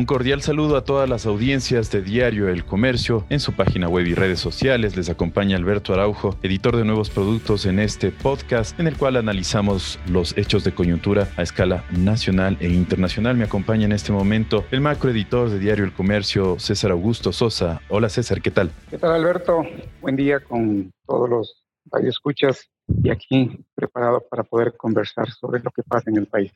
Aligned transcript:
Un 0.00 0.06
cordial 0.06 0.40
saludo 0.40 0.78
a 0.78 0.84
todas 0.84 1.06
las 1.10 1.26
audiencias 1.26 1.92
de 1.92 2.00
Diario 2.00 2.48
El 2.48 2.64
Comercio 2.64 3.26
en 3.28 3.38
su 3.38 3.52
página 3.52 3.86
web 3.86 4.06
y 4.06 4.14
redes 4.14 4.40
sociales. 4.40 4.96
Les 4.96 5.10
acompaña 5.10 5.58
Alberto 5.58 5.92
Araujo, 5.92 6.38
editor 6.42 6.74
de 6.78 6.86
nuevos 6.86 7.10
productos 7.10 7.66
en 7.66 7.78
este 7.78 8.10
podcast 8.10 8.80
en 8.80 8.86
el 8.86 8.96
cual 8.96 9.16
analizamos 9.16 10.00
los 10.08 10.38
hechos 10.38 10.64
de 10.64 10.72
coyuntura 10.72 11.28
a 11.36 11.42
escala 11.42 11.84
nacional 11.90 12.56
e 12.60 12.70
internacional. 12.70 13.36
Me 13.36 13.44
acompaña 13.44 13.84
en 13.84 13.92
este 13.92 14.10
momento 14.10 14.64
el 14.70 14.80
macroeditor 14.80 15.50
de 15.50 15.58
Diario 15.58 15.84
El 15.84 15.92
Comercio, 15.92 16.58
César 16.58 16.92
Augusto 16.92 17.30
Sosa. 17.30 17.82
Hola 17.90 18.08
César, 18.08 18.40
¿qué 18.40 18.50
tal? 18.50 18.70
¿Qué 18.88 18.96
tal 18.96 19.12
Alberto? 19.12 19.66
Buen 20.00 20.16
día 20.16 20.40
con 20.40 20.90
todos 21.06 21.28
los 21.28 21.66
radioescuchas 21.92 22.70
y 23.04 23.10
aquí 23.10 23.66
preparado 23.74 24.24
para 24.30 24.44
poder 24.44 24.78
conversar 24.78 25.30
sobre 25.30 25.60
lo 25.60 25.70
que 25.70 25.82
pasa 25.82 26.08
en 26.08 26.16
el 26.16 26.26
país. 26.26 26.52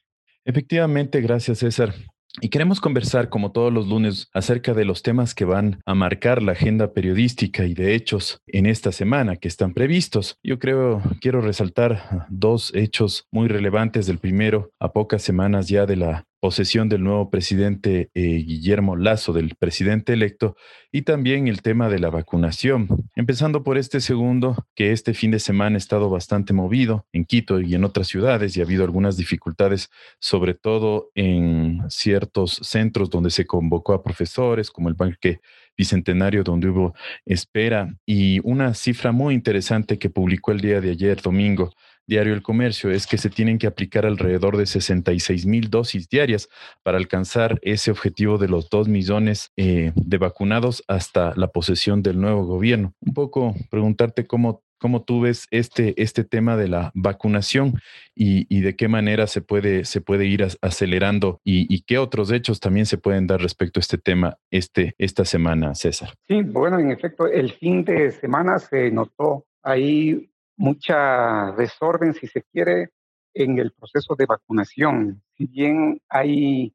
Efectivamente, 0.46 1.20
gracias 1.20 1.58
César. 1.58 1.92
Y 2.40 2.48
queremos 2.48 2.80
conversar, 2.80 3.28
como 3.28 3.52
todos 3.52 3.72
los 3.72 3.86
lunes, 3.86 4.28
acerca 4.34 4.74
de 4.74 4.84
los 4.84 5.02
temas 5.02 5.34
que 5.34 5.44
van 5.44 5.80
a 5.86 5.94
marcar 5.94 6.42
la 6.42 6.52
agenda 6.52 6.92
periodística 6.92 7.64
y 7.64 7.74
de 7.74 7.94
hechos 7.94 8.40
en 8.48 8.66
esta 8.66 8.90
semana 8.90 9.36
que 9.36 9.46
están 9.46 9.72
previstos. 9.72 10.36
Yo 10.42 10.58
creo, 10.58 11.00
quiero 11.20 11.40
resaltar 11.40 12.26
dos 12.28 12.72
hechos 12.74 13.28
muy 13.30 13.46
relevantes. 13.46 14.06
Del 14.06 14.18
primero, 14.18 14.72
a 14.80 14.92
pocas 14.92 15.22
semanas 15.22 15.68
ya 15.68 15.86
de 15.86 15.96
la 15.96 16.26
posesión 16.44 16.90
del 16.90 17.02
nuevo 17.02 17.30
presidente 17.30 18.10
eh, 18.12 18.20
Guillermo 18.20 18.96
Lazo, 18.96 19.32
del 19.32 19.54
presidente 19.54 20.12
electo, 20.12 20.56
y 20.92 21.00
también 21.00 21.48
el 21.48 21.62
tema 21.62 21.88
de 21.88 21.98
la 21.98 22.10
vacunación. 22.10 22.86
Empezando 23.16 23.62
por 23.64 23.78
este 23.78 23.98
segundo, 24.02 24.66
que 24.74 24.92
este 24.92 25.14
fin 25.14 25.30
de 25.30 25.38
semana 25.38 25.76
ha 25.76 25.78
estado 25.78 26.10
bastante 26.10 26.52
movido 26.52 27.06
en 27.14 27.24
Quito 27.24 27.60
y 27.60 27.74
en 27.74 27.82
otras 27.82 28.08
ciudades 28.08 28.54
y 28.54 28.60
ha 28.60 28.64
habido 28.64 28.84
algunas 28.84 29.16
dificultades, 29.16 29.88
sobre 30.18 30.52
todo 30.52 31.10
en 31.14 31.80
ciertos 31.88 32.60
centros 32.62 33.08
donde 33.08 33.30
se 33.30 33.46
convocó 33.46 33.94
a 33.94 34.02
profesores, 34.02 34.70
como 34.70 34.90
el 34.90 34.96
Parque 34.96 35.40
Bicentenario, 35.78 36.44
donde 36.44 36.68
hubo 36.68 36.94
espera, 37.24 37.96
y 38.04 38.40
una 38.46 38.74
cifra 38.74 39.12
muy 39.12 39.32
interesante 39.32 39.98
que 39.98 40.10
publicó 40.10 40.52
el 40.52 40.60
día 40.60 40.82
de 40.82 40.90
ayer, 40.90 41.22
domingo, 41.22 41.72
Diario 42.06 42.34
El 42.34 42.42
Comercio 42.42 42.90
es 42.90 43.06
que 43.06 43.16
se 43.16 43.30
tienen 43.30 43.58
que 43.58 43.66
aplicar 43.66 44.04
alrededor 44.04 44.56
de 44.56 44.66
66 44.66 45.46
mil 45.46 45.70
dosis 45.70 46.08
diarias 46.08 46.48
para 46.82 46.98
alcanzar 46.98 47.58
ese 47.62 47.90
objetivo 47.90 48.36
de 48.36 48.48
los 48.48 48.68
2 48.68 48.88
millones 48.88 49.52
eh, 49.56 49.92
de 49.94 50.18
vacunados 50.18 50.84
hasta 50.86 51.32
la 51.36 51.48
posesión 51.48 52.02
del 52.02 52.20
nuevo 52.20 52.44
gobierno. 52.44 52.94
Un 53.00 53.14
poco 53.14 53.54
preguntarte 53.70 54.26
cómo, 54.26 54.62
cómo 54.78 55.02
tú 55.02 55.22
ves 55.22 55.46
este, 55.50 55.94
este 56.00 56.24
tema 56.24 56.58
de 56.58 56.68
la 56.68 56.90
vacunación 56.94 57.80
y, 58.14 58.60
de 58.60 58.76
qué 58.76 58.88
manera 58.88 59.26
se 59.26 59.40
puede, 59.40 59.86
se 59.86 60.00
puede 60.02 60.26
ir 60.26 60.46
acelerando 60.60 61.40
y, 61.42 61.82
qué 61.84 61.98
otros 61.98 62.30
hechos 62.30 62.60
también 62.60 62.86
se 62.86 62.98
pueden 62.98 63.26
dar 63.26 63.40
respecto 63.40 63.80
a 63.80 63.82
este 63.82 63.98
tema 63.98 64.36
este, 64.50 64.94
esta 64.98 65.24
semana, 65.24 65.74
César. 65.74 66.10
Sí, 66.28 66.42
bueno, 66.42 66.78
en 66.78 66.90
efecto, 66.90 67.26
el 67.26 67.52
fin 67.52 67.84
de 67.84 68.10
semana 68.10 68.58
se 68.58 68.90
notó 68.90 69.46
ahí 69.62 70.30
mucha 70.56 71.52
desorden, 71.56 72.14
si 72.14 72.26
se 72.26 72.42
quiere, 72.42 72.90
en 73.34 73.58
el 73.58 73.72
proceso 73.72 74.14
de 74.16 74.26
vacunación. 74.26 75.22
Si 75.36 75.46
bien 75.46 76.00
hay, 76.08 76.74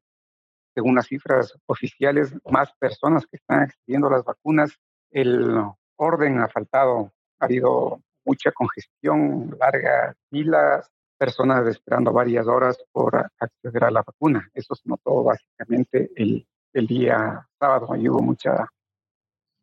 según 0.74 0.94
las 0.96 1.06
cifras 1.06 1.58
oficiales, 1.66 2.34
más 2.50 2.72
personas 2.78 3.26
que 3.26 3.36
están 3.36 3.62
accediendo 3.62 4.10
las 4.10 4.24
vacunas, 4.24 4.78
el 5.10 5.56
orden 5.96 6.38
ha 6.40 6.48
faltado. 6.48 7.12
Ha 7.38 7.46
habido 7.46 8.02
mucha 8.24 8.52
congestión, 8.52 9.56
largas 9.58 10.16
filas, 10.28 10.90
personas 11.18 11.66
esperando 11.66 12.12
varias 12.12 12.46
horas 12.46 12.78
por 12.92 13.30
acceder 13.38 13.84
a 13.84 13.90
la 13.90 14.02
vacuna. 14.02 14.48
Eso 14.54 14.74
se 14.74 14.88
notó 14.88 15.24
básicamente 15.24 16.10
el, 16.16 16.46
el 16.72 16.86
día 16.86 17.46
sábado 17.58 17.88
hubo 17.90 18.22
mucha 18.22 18.68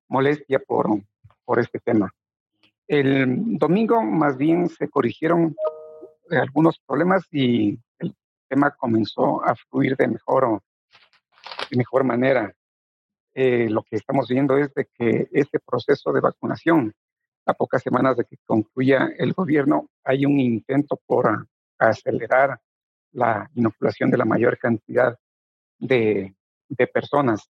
molestia 0.10 0.60
por, 0.60 0.88
por 1.46 1.60
este 1.60 1.80
tema. 1.80 2.12
El 2.88 3.58
domingo 3.58 4.02
más 4.02 4.38
bien 4.38 4.70
se 4.70 4.90
corrigieron 4.90 5.56
eh, 6.32 6.38
algunos 6.38 6.80
problemas 6.80 7.26
y 7.32 7.78
el 8.00 8.16
tema 8.48 8.72
comenzó 8.72 9.44
a 9.44 9.56
fluir 9.56 9.98
de 9.98 10.08
mejor, 10.08 10.62
de 11.70 11.78
mejor 11.78 12.04
manera. 12.06 12.54
Eh, 13.34 13.70
lo 13.70 13.84
que 13.84 13.98
estamos 13.98 14.30
viendo 14.30 14.58
es 14.58 14.74
de 14.74 14.86
que 14.86 15.28
este 15.32 15.60
proceso 15.60 16.12
de 16.14 16.22
vacunación, 16.22 16.94
a 17.46 17.54
pocas 17.54 17.84
semanas 17.84 18.18
de 18.18 18.26
que 18.26 18.38
concluya 18.46 19.10
el 19.18 19.34
gobierno, 19.34 19.90
hay 20.04 20.26
un 20.26 20.40
intento 20.40 21.00
por 21.06 21.48
acelerar 21.78 22.60
la 23.12 23.50
inoculación 23.54 24.10
de 24.12 24.18
la 24.18 24.26
mayor 24.26 24.58
cantidad 24.58 25.18
de, 25.78 26.34
personas. 26.94 27.50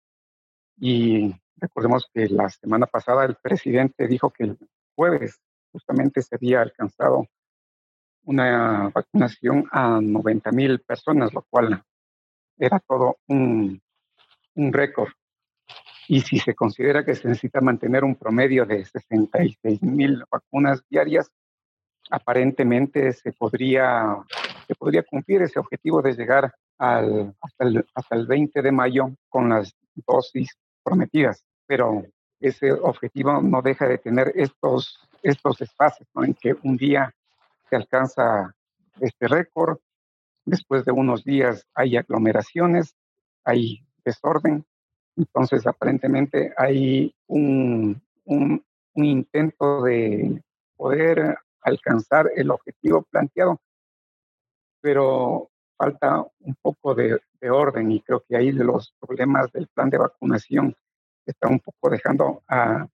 Y 0.77 1.33
recordemos 1.57 2.09
que 2.13 2.27
la 2.27 2.49
semana 2.49 2.85
pasada 2.85 3.25
el 3.25 3.35
presidente 3.35 4.07
dijo 4.07 4.31
que 4.31 4.55
jueves 4.99 5.39
justamente 5.71 6.21
se 6.21 6.35
había 6.35 6.61
alcanzado 6.61 7.25
una 8.25 8.89
vacunación 8.89 9.65
a 9.71 10.01
90 10.01 10.51
mil 10.51 10.81
personas, 10.81 11.33
lo 11.33 11.45
cual 11.49 11.81
era 12.57 12.79
todo 12.79 13.17
un, 13.27 13.81
un 14.55 14.73
récord. 14.73 15.07
Y 16.09 16.19
si 16.19 16.37
se 16.39 16.53
considera 16.53 17.05
que 17.05 17.15
se 17.15 17.29
necesita 17.29 17.61
mantener 17.61 18.03
un 18.03 18.15
promedio 18.15 18.65
de 18.65 18.83
66 18.83 19.81
mil 19.83 20.21
vacunas 20.29 20.83
diarias, 20.89 21.31
aparentemente 22.11 23.13
se 23.13 23.31
podría, 23.31 24.17
se 24.67 24.75
podría 24.75 25.03
cumplir 25.03 25.43
ese 25.43 25.59
objetivo 25.59 26.01
de 26.01 26.13
llegar 26.13 26.53
al, 26.77 27.33
hasta, 27.39 27.63
el, 27.63 27.85
hasta 27.93 28.15
el 28.17 28.27
20 28.27 28.61
de 28.61 28.71
mayo 28.73 29.11
con 29.29 29.47
las 29.47 29.73
dosis 29.95 30.57
prometidas. 30.83 31.45
Pero 31.65 32.03
ese 32.39 32.71
objetivo 32.71 33.41
no 33.41 33.61
deja 33.61 33.87
de 33.87 33.97
tener 33.97 34.31
estos, 34.35 34.99
estos 35.23 35.61
espacios 35.61 36.07
en 36.15 36.33
que 36.33 36.55
un 36.63 36.77
día 36.77 37.13
se 37.69 37.75
alcanza 37.75 38.55
este 38.99 39.27
récord, 39.27 39.77
después 40.45 40.85
de 40.85 40.91
unos 40.91 41.23
días 41.23 41.67
hay 41.73 41.97
aglomeraciones, 41.97 42.95
hay 43.43 43.85
desorden, 44.03 44.65
entonces 45.15 45.67
aparentemente 45.67 46.53
hay 46.57 47.13
un, 47.27 48.01
un, 48.25 48.63
intento 48.95 49.83
de 49.83 50.43
poder 50.75 51.37
alcanzar 51.61 52.29
el 52.35 52.51
objetivo 52.51 53.03
planteado, 53.03 53.61
pero 54.81 55.49
falta 55.77 56.25
un 56.39 56.55
poco 56.61 56.93
de, 56.95 57.21
de 57.39 57.49
orden 57.49 57.91
y 57.91 58.01
creo 58.01 58.21
que 58.27 58.35
ahí 58.35 58.51
los 58.51 58.93
problemas 58.99 59.51
del 59.53 59.67
plan 59.67 59.89
de 59.89 59.99
vacunación 59.99 60.75
está 61.31 61.47
un 61.47 61.59
poco 61.59 61.89
dejando 61.89 62.43
a, 62.47 62.87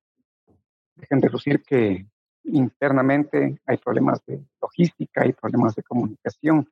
dejen 0.95 1.19
de 1.19 1.29
lucir 1.29 1.63
que 1.63 2.05
internamente 2.43 3.59
hay 3.65 3.77
problemas 3.77 4.23
de 4.25 4.43
logística, 4.61 5.23
hay 5.23 5.33
problemas 5.33 5.75
de 5.75 5.83
comunicación. 5.83 6.69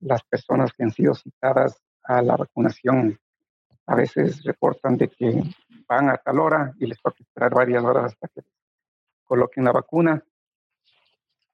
Las 0.00 0.22
personas 0.24 0.72
que 0.72 0.84
han 0.84 0.92
sido 0.92 1.14
citadas 1.14 1.80
a 2.04 2.22
la 2.22 2.36
vacunación 2.36 3.18
a 3.86 3.94
veces 3.94 4.44
reportan 4.44 4.96
de 4.96 5.08
que 5.08 5.42
van 5.88 6.10
a 6.10 6.18
tal 6.18 6.40
hora 6.40 6.74
y 6.78 6.86
les 6.86 7.00
toca 7.00 7.16
esperar 7.20 7.54
varias 7.54 7.82
horas 7.82 8.12
hasta 8.12 8.28
que 8.28 8.42
coloquen 9.24 9.64
la 9.64 9.72
vacuna. 9.72 10.22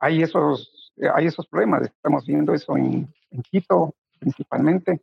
Hay 0.00 0.22
esos, 0.22 0.92
hay 1.14 1.26
esos 1.26 1.46
problemas, 1.46 1.82
estamos 1.82 2.26
viendo 2.26 2.52
eso 2.52 2.76
en, 2.76 3.12
en 3.30 3.42
Quito 3.42 3.94
principalmente. 4.18 5.00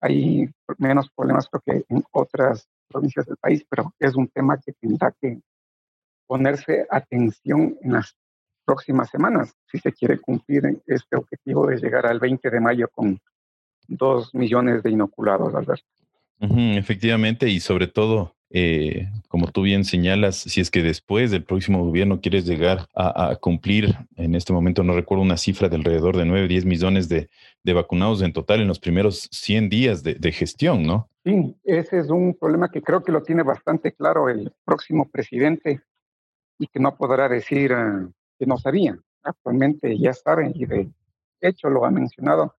Hay 0.00 0.48
menos 0.78 1.10
problemas 1.10 1.48
creo 1.48 1.62
que 1.64 1.86
en 1.88 2.04
otras 2.12 2.68
provincias 2.88 3.26
del 3.26 3.36
país, 3.36 3.64
pero 3.68 3.92
es 3.98 4.14
un 4.14 4.28
tema 4.28 4.58
que 4.58 4.72
tendrá 4.72 5.14
que 5.20 5.40
ponerse 6.26 6.86
atención 6.90 7.76
en 7.82 7.92
las 7.92 8.16
próximas 8.64 9.08
semanas 9.10 9.54
si 9.70 9.78
se 9.78 9.92
quiere 9.92 10.18
cumplir 10.18 10.82
este 10.86 11.16
objetivo 11.16 11.66
de 11.66 11.76
llegar 11.76 12.06
al 12.06 12.18
20 12.18 12.50
de 12.50 12.60
mayo 12.60 12.88
con 12.88 13.18
dos 13.86 14.34
millones 14.34 14.82
de 14.82 14.90
inoculados, 14.90 15.54
Alberto. 15.54 15.86
efectivamente, 16.40 17.48
y 17.48 17.60
sobre 17.60 17.86
todo 17.86 18.35
eh, 18.50 19.08
como 19.28 19.48
tú 19.48 19.62
bien 19.62 19.84
señalas, 19.84 20.36
si 20.36 20.60
es 20.60 20.70
que 20.70 20.82
después 20.82 21.30
del 21.30 21.44
próximo 21.44 21.84
gobierno 21.84 22.20
quieres 22.20 22.46
llegar 22.46 22.86
a, 22.94 23.36
cumplir, 23.36 23.96
en 24.16 24.34
este 24.34 24.52
momento 24.52 24.84
no 24.84 24.94
recuerdo 24.94 25.22
una 25.22 25.36
cifra 25.36 25.68
de 25.68 25.76
alrededor 25.76 26.16
de 26.16 26.24
9, 26.24 26.48
10 26.48 26.64
millones 26.64 27.08
de, 27.08 27.28
vacunados 27.64 28.22
en 28.22 28.32
total 28.32 28.60
en 28.60 28.68
los 28.68 28.78
primeros 28.78 29.28
100 29.32 29.68
días 29.68 30.02
de, 30.02 30.32
gestión, 30.32 30.84
¿no? 30.84 31.08
Sí, 31.24 31.56
ese 31.64 31.98
es 31.98 32.08
un 32.08 32.34
problema 32.34 32.70
que 32.70 32.82
creo 32.82 33.02
que 33.02 33.10
lo 33.10 33.22
tiene 33.22 33.42
bastante 33.42 33.92
claro 33.92 34.28
el 34.28 34.52
próximo 34.64 35.08
presidente 35.08 35.80
y 36.58 36.68
que 36.68 36.78
no 36.78 36.96
podrá 36.96 37.28
decir 37.28 37.72
eh, 37.72 38.08
que 38.38 38.46
no 38.46 38.56
sabía. 38.58 38.96
Actualmente 39.24 39.98
ya 39.98 40.12
sabe 40.12 40.52
y 40.54 40.66
de 40.66 40.88
hecho 41.40 41.68
lo 41.68 41.84
ha 41.84 41.90
mencionado 41.90 42.54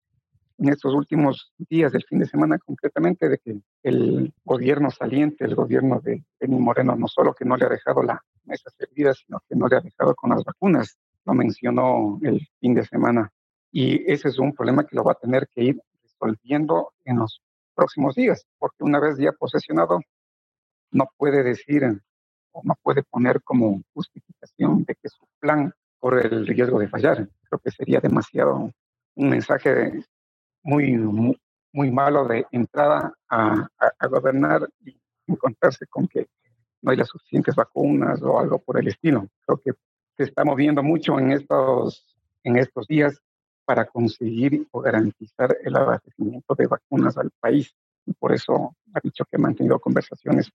en 0.58 0.69
estos 0.70 0.94
últimos 0.94 1.53
días 1.58 1.93
del 1.93 2.05
fin 2.05 2.19
de 2.19 2.26
semana 2.26 2.58
concretamente 2.58 3.29
de 3.29 3.38
que 3.38 3.61
el 3.82 4.32
gobierno 4.44 4.91
saliente, 4.91 5.44
el 5.44 5.55
gobierno 5.55 6.00
de 6.00 6.25
Benny 6.41 6.58
Moreno, 6.58 6.97
no 6.97 7.08
solo 7.08 7.35
que 7.35 7.44
no 7.44 7.56
le 7.56 7.67
ha 7.67 7.69
dejado 7.69 8.03
la 8.03 8.23
mesa 8.44 8.70
servida, 8.70 9.12
sino 9.14 9.41
que 9.49 9.55
no 9.55 9.69
le 9.69 9.76
ha 9.76 9.81
dejado 9.81 10.14
con 10.14 10.31
las 10.31 10.44
vacunas, 10.44 10.97
lo 11.25 11.35
mencionó 11.35 12.19
el 12.23 12.47
fin 12.61 12.75
de 12.75 12.85
semana. 12.85 13.31
Y 13.70 14.11
ese 14.11 14.29
es 14.29 14.38
un 14.38 14.55
problema 14.55 14.85
que 14.85 14.97
lo 14.97 15.05
va 15.05 15.12
a 15.12 15.17
tener 15.17 15.49
que 15.55 15.64
ir 15.64 15.81
resolviendo 16.03 16.93
en 17.05 17.19
los 17.19 17.43
próximos 17.75 18.14
días, 18.14 18.47
porque 18.59 18.85
una 18.85 18.99
vez 18.99 19.19
ya 19.19 19.32
posesionado, 19.32 20.00
no 20.93 21.09
puede 21.19 21.43
decir 21.43 21.85
o 22.52 22.62
no 22.64 22.75
puede 22.82 23.02
poner 23.02 23.43
como 23.43 23.82
justificación 23.93 24.85
de 24.85 24.94
que 24.94 25.09
su 25.09 25.26
plan 25.38 25.73
corre 25.99 26.26
el 26.29 26.47
riesgo 26.47 26.79
de 26.79 26.88
fallar. 26.88 27.29
Creo 27.49 27.59
que 27.62 27.70
sería 27.70 28.00
demasiado 28.00 28.70
un 29.17 29.29
mensaje 29.29 30.02
muy, 30.66 30.92
muy, 31.72 31.90
malo 31.90 32.26
de 32.26 32.46
entrada 32.50 33.12
a, 33.28 33.68
a 33.98 34.06
gobernar 34.08 34.68
y 34.84 34.98
encontrarse 35.26 35.86
con 35.86 36.08
que 36.08 36.26
no 36.82 36.90
hay 36.90 36.96
las 36.96 37.08
suficientes 37.08 37.54
vacunas 37.54 38.22
o 38.22 38.38
algo 38.38 38.58
por 38.58 38.78
el 38.78 38.88
estilo. 38.88 39.26
Creo 39.44 39.58
que 39.58 39.72
se 40.16 40.24
está 40.24 40.44
moviendo 40.44 40.82
mucho 40.82 41.18
en 41.18 41.32
estos, 41.32 42.16
en 42.42 42.56
estos 42.56 42.86
días 42.86 43.20
para 43.64 43.84
conseguir 43.86 44.66
o 44.70 44.80
garantizar 44.80 45.56
el 45.64 45.76
abastecimiento 45.76 46.54
de 46.54 46.66
vacunas 46.66 47.16
al 47.18 47.30
país. 47.40 47.74
Y 48.06 48.12
por 48.12 48.32
eso 48.32 48.76
ha 48.94 49.00
dicho 49.02 49.24
que 49.24 49.36
ha 49.36 49.40
mantenido 49.40 49.78
conversaciones 49.80 50.50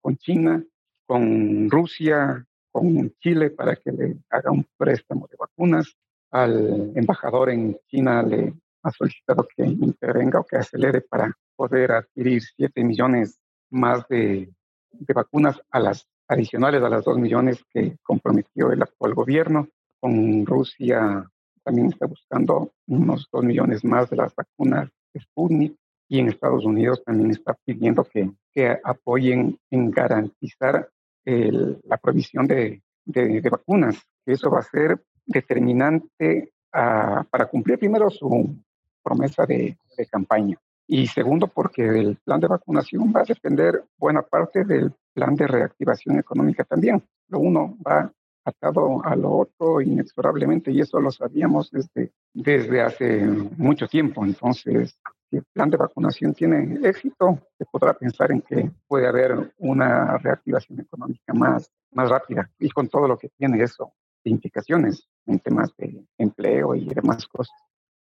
con, 0.00 0.16
China, 0.16 0.64
con 1.04 1.68
Rusia, 1.68 2.46
con 2.70 3.12
Chile 3.18 3.50
para 3.50 3.76
que 3.76 3.90
le 3.90 4.16
haga 4.30 4.50
un 4.50 4.64
préstamo 4.76 5.26
de 5.28 5.36
vacunas. 5.36 5.96
Al 6.30 6.92
embajador 6.94 7.50
en 7.50 7.76
China 7.88 8.22
le 8.22 8.54
ha 8.82 8.90
solicitado 8.90 9.46
que 9.56 9.64
intervenga 9.64 10.40
o 10.40 10.44
que 10.44 10.56
acelere 10.56 11.00
para 11.02 11.32
poder 11.56 11.92
adquirir 11.92 12.42
7 12.42 12.84
millones 12.84 13.38
más 13.70 14.06
de, 14.08 14.52
de 14.90 15.14
vacunas 15.14 15.60
a 15.70 15.80
las 15.80 16.06
adicionales 16.28 16.82
a 16.82 16.88
las 16.88 17.04
2 17.04 17.18
millones 17.18 17.64
que 17.72 17.96
comprometió 18.02 18.72
el 18.72 18.82
actual 18.82 19.14
gobierno. 19.14 19.68
Con 20.00 20.44
Rusia 20.46 21.28
también 21.62 21.88
está 21.88 22.06
buscando 22.06 22.72
unos 22.86 23.28
2 23.32 23.44
millones 23.44 23.84
más 23.84 24.10
de 24.10 24.16
las 24.16 24.34
vacunas 24.34 24.90
Sputnik 25.18 25.76
y 26.08 26.18
en 26.18 26.28
Estados 26.28 26.64
Unidos 26.64 27.02
también 27.04 27.30
está 27.30 27.56
pidiendo 27.64 28.04
que, 28.04 28.30
que 28.52 28.78
apoyen 28.82 29.58
en 29.70 29.90
garantizar 29.90 30.90
la 31.24 31.96
provisión 31.98 32.46
de, 32.46 32.82
de, 33.04 33.48
vacunas. 33.48 33.96
Eso 34.26 34.50
va 34.50 34.58
a 34.58 34.62
ser 34.62 35.00
determinante 35.24 36.52
ah, 36.72 37.24
para 37.30 37.46
cumplir 37.46 37.78
primero 37.78 38.10
su 38.10 38.56
promesa 39.02 39.46
de, 39.46 39.76
campaña. 40.10 40.58
Y 40.86 41.06
segundo, 41.06 41.46
porque 41.46 41.86
el 41.86 42.16
plan 42.16 42.40
de 42.40 42.48
vacunación 42.48 43.12
va 43.14 43.20
a 43.20 43.24
depender 43.24 43.84
buena 43.96 44.22
parte 44.22 44.64
del 44.64 44.92
plan 45.14 45.36
de 45.36 45.46
reactivación 45.46 46.18
económica 46.18 46.64
también. 46.64 47.02
Lo 47.28 47.38
uno 47.38 47.76
va 47.86 48.12
atado 48.44 49.04
a 49.04 49.14
lo 49.14 49.30
otro 49.32 49.80
inexorablemente 49.80 50.72
y 50.72 50.80
eso 50.80 51.00
lo 51.00 51.12
sabíamos 51.12 51.70
desde, 51.70 52.12
desde 52.34 52.80
hace 52.80 53.24
mucho 53.56 53.86
tiempo. 53.86 54.24
Entonces, 54.24 54.98
si 55.30 55.36
el 55.36 55.44
plan 55.52 55.70
de 55.70 55.76
vacunación 55.76 56.34
tiene 56.34 56.80
éxito, 56.82 57.38
se 57.56 57.64
podrá 57.66 57.94
pensar 57.94 58.32
en 58.32 58.42
que 58.42 58.70
puede 58.88 59.06
haber 59.06 59.54
una 59.58 60.18
reactivación 60.18 60.80
económica 60.80 61.32
más, 61.32 61.70
más 61.92 62.10
rápida 62.10 62.50
y 62.58 62.68
con 62.70 62.88
todo 62.88 63.06
lo 63.06 63.16
que 63.16 63.28
tiene 63.28 63.62
eso 63.62 63.92
de 64.24 64.30
implicaciones 64.30 65.08
en 65.26 65.38
temas 65.38 65.74
de 65.76 66.04
empleo 66.18 66.74
y 66.74 66.86
demás 66.86 67.26
cosas, 67.26 67.56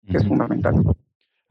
que 0.06 0.16
es 0.16 0.26
fundamental. 0.26 0.82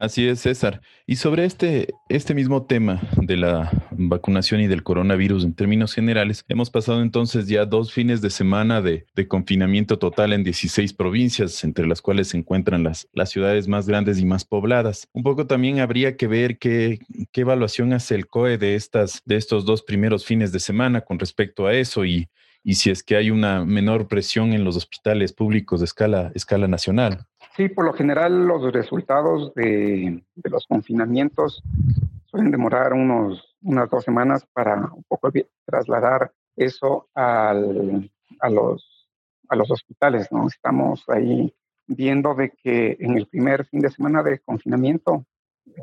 Así 0.00 0.26
es, 0.26 0.40
César. 0.40 0.80
Y 1.06 1.16
sobre 1.16 1.44
este, 1.44 1.88
este 2.08 2.32
mismo 2.32 2.64
tema 2.64 3.02
de 3.18 3.36
la 3.36 3.70
vacunación 3.90 4.62
y 4.62 4.66
del 4.66 4.82
coronavirus 4.82 5.44
en 5.44 5.52
términos 5.52 5.92
generales, 5.92 6.42
hemos 6.48 6.70
pasado 6.70 7.02
entonces 7.02 7.48
ya 7.48 7.66
dos 7.66 7.92
fines 7.92 8.22
de 8.22 8.30
semana 8.30 8.80
de, 8.80 9.04
confinamiento 9.28 9.98
total 9.98 10.32
en 10.32 10.42
16 10.42 10.94
provincias, 10.94 11.62
entre 11.64 11.86
las 11.86 12.00
cuales 12.00 12.28
se 12.28 12.38
encuentran 12.38 12.82
las, 12.82 13.08
las 13.12 13.28
ciudades 13.28 13.68
más 13.68 13.86
grandes 13.86 14.18
y 14.18 14.24
más 14.24 14.46
pobladas. 14.46 15.06
Un 15.12 15.22
poco 15.22 15.46
también 15.46 15.80
habría 15.80 16.16
que 16.16 16.28
ver 16.28 16.56
qué, 16.56 16.98
qué 17.30 17.42
evaluación 17.42 17.92
hace 17.92 18.14
el 18.14 18.26
COE 18.26 18.56
de, 18.56 18.76
estas, 18.76 19.20
de 19.26 19.36
estos 19.36 19.66
dos 19.66 19.82
primeros 19.82 20.24
fines 20.24 20.50
de 20.50 20.60
semana 20.60 21.02
con 21.02 21.18
respecto 21.18 21.66
a 21.66 21.74
eso 21.74 22.06
y, 22.06 22.30
y 22.64 22.76
si 22.76 22.88
es 22.88 23.02
que 23.02 23.16
hay 23.16 23.30
una 23.30 23.66
menor 23.66 24.08
presión 24.08 24.54
en 24.54 24.64
los 24.64 24.76
hospitales 24.76 25.34
públicos 25.34 25.80
de 25.80 25.84
escala, 25.84 26.32
escala 26.34 26.68
nacional. 26.68 27.26
Sí, 27.60 27.68
por 27.68 27.84
lo 27.84 27.92
general 27.92 28.46
los 28.46 28.72
resultados 28.72 29.52
de, 29.52 30.24
los 30.44 30.66
confinamientos 30.66 31.62
suelen 32.24 32.50
demorar 32.50 32.94
unos, 32.94 33.54
unas 33.60 33.90
dos 33.90 34.02
semanas 34.02 34.46
para 34.54 34.76
un 34.76 35.04
poco 35.06 35.30
trasladar 35.66 36.32
eso 36.56 37.10
al, 37.12 38.10
a, 38.40 38.48
los, 38.48 39.10
a 39.46 39.56
los 39.56 39.70
hospitales, 39.70 40.32
¿no? 40.32 40.46
Estamos 40.46 41.04
ahí 41.08 41.54
viendo 41.86 42.34
de 42.34 42.48
que 42.48 42.96
en 42.98 43.18
el 43.18 43.26
primer 43.26 43.66
fin 43.66 43.80
de 43.80 43.90
semana 43.90 44.22
de 44.22 44.38
confinamiento, 44.38 45.26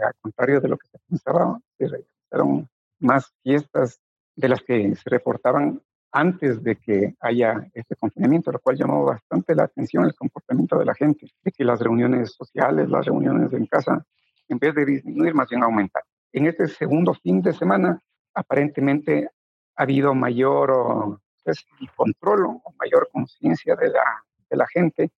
al 0.03 0.15
contrario 0.19 0.59
de 0.59 0.69
lo 0.69 0.79
que 0.79 0.88
se 0.88 0.97
pensaba, 1.07 1.62
se 1.77 1.89
realizaron 1.89 2.68
más 2.97 3.31
fiestas 3.44 4.01
de 4.35 4.50
las 4.50 4.63
que 4.63 4.95
se 4.95 5.09
reportaban 5.12 5.79
antes 6.12 6.63
de 6.63 6.75
que 6.77 7.15
haya 7.19 7.69
este 7.74 7.95
confinamiento, 7.95 8.51
lo 8.51 8.59
cual 8.59 8.77
llamó 8.77 9.04
bastante 9.06 9.54
la 9.56 9.63
atención 9.63 10.06
el 10.06 10.15
comportamiento 10.15 10.77
de 10.77 10.86
la 10.86 10.95
gente, 10.95 11.27
de 11.44 11.51
que 11.51 11.63
las 11.63 11.80
reuniones 11.80 12.33
sociales, 12.33 12.89
las 12.89 13.06
reuniones 13.06 13.51
en 13.54 13.65
casa, 13.65 14.06
en 14.48 14.57
vez 14.57 14.74
de 14.75 14.86
disminuir, 14.86 15.33
más 15.33 15.50
bien 15.50 15.63
aumentar. 15.63 16.04
En 16.31 16.48
este 16.48 16.68
segundo 16.68 17.13
fin 17.13 17.42
de 17.42 17.54
semana, 17.54 18.00
aparentemente 18.33 19.30
ha 19.75 19.83
habido 19.83 20.13
mayor 20.13 21.19
pues, 21.44 21.65
control 21.95 22.45
o 22.45 22.74
mayor 22.80 23.10
conciencia 23.12 23.75
de 23.75 23.89
la, 23.89 24.24
de 24.50 24.57
la 24.57 24.68
gente. 24.68 25.12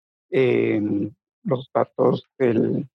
los 1.42 1.70
datos 1.72 2.26
del 2.38 2.88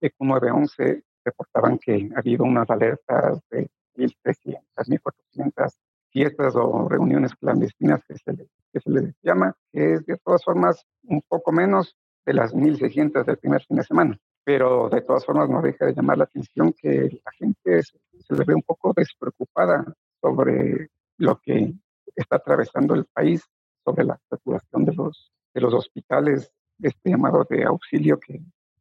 ECU 0.00 0.24
911 0.24 1.02
reportaban 1.24 1.78
que 1.78 2.08
ha 2.14 2.18
habido 2.18 2.44
unas 2.44 2.68
alertas 2.70 3.40
de 3.50 3.68
1.300, 3.96 4.60
1.400 4.76 5.72
fiestas 6.18 6.56
o 6.56 6.88
reuniones 6.88 7.32
clandestinas 7.36 8.00
que 8.08 8.18
se, 8.18 8.32
les, 8.32 8.48
que 8.72 8.80
se 8.80 8.90
les 8.90 9.14
llama, 9.22 9.54
que 9.72 9.94
es 9.94 10.04
de 10.04 10.16
todas 10.16 10.42
formas 10.44 10.84
un 11.04 11.22
poco 11.28 11.52
menos 11.52 11.94
de 12.26 12.34
las 12.34 12.52
1.600 12.52 13.24
del 13.24 13.38
primer 13.38 13.62
fin 13.62 13.76
de 13.76 13.84
semana. 13.84 14.18
Pero 14.42 14.88
de 14.88 15.02
todas 15.02 15.24
formas 15.24 15.48
no 15.48 15.62
deja 15.62 15.86
de 15.86 15.94
llamar 15.94 16.18
la 16.18 16.24
atención 16.24 16.74
que 16.76 17.20
la 17.24 17.32
gente 17.38 17.84
se, 17.84 18.34
le 18.34 18.44
ve 18.44 18.54
un 18.54 18.62
poco 18.62 18.92
despreocupada 18.96 19.84
sobre 20.20 20.88
lo 21.18 21.38
que 21.38 21.72
está 22.16 22.36
atravesando 22.36 22.94
el 22.94 23.04
país, 23.04 23.44
sobre 23.84 24.04
la 24.04 24.18
saturación 24.28 24.84
de 24.86 24.94
los, 24.94 25.30
de 25.54 25.60
los 25.60 25.72
hospitales, 25.72 26.50
este 26.82 27.10
llamado 27.10 27.46
de 27.48 27.62
auxilio 27.62 28.18
que 28.18 28.40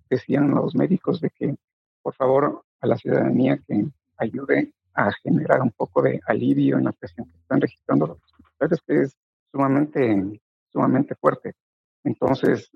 decían 0.09 0.49
los 0.49 0.73
médicos 0.73 1.21
de 1.21 1.29
que 1.29 1.55
por 2.01 2.15
favor 2.15 2.63
a 2.81 2.87
la 2.87 2.97
ciudadanía 2.97 3.59
que 3.67 3.85
ayude 4.17 4.73
a 4.97 5.11
generar 5.23 5.61
un 5.61 5.71
poco 5.71 6.01
de 6.01 6.19
alivio 6.25 6.77
en 6.77 6.85
la 6.85 6.91
presión 6.91 7.29
que 7.29 7.37
están 7.37 7.61
registrando 7.61 8.07
los 8.07 8.17
hospitales, 8.17 8.81
que 8.85 9.01
es 9.03 9.17
sumamente, 9.51 10.41
sumamente 10.71 11.13
fuerte. 11.15 11.53
Entonces, 12.03 12.71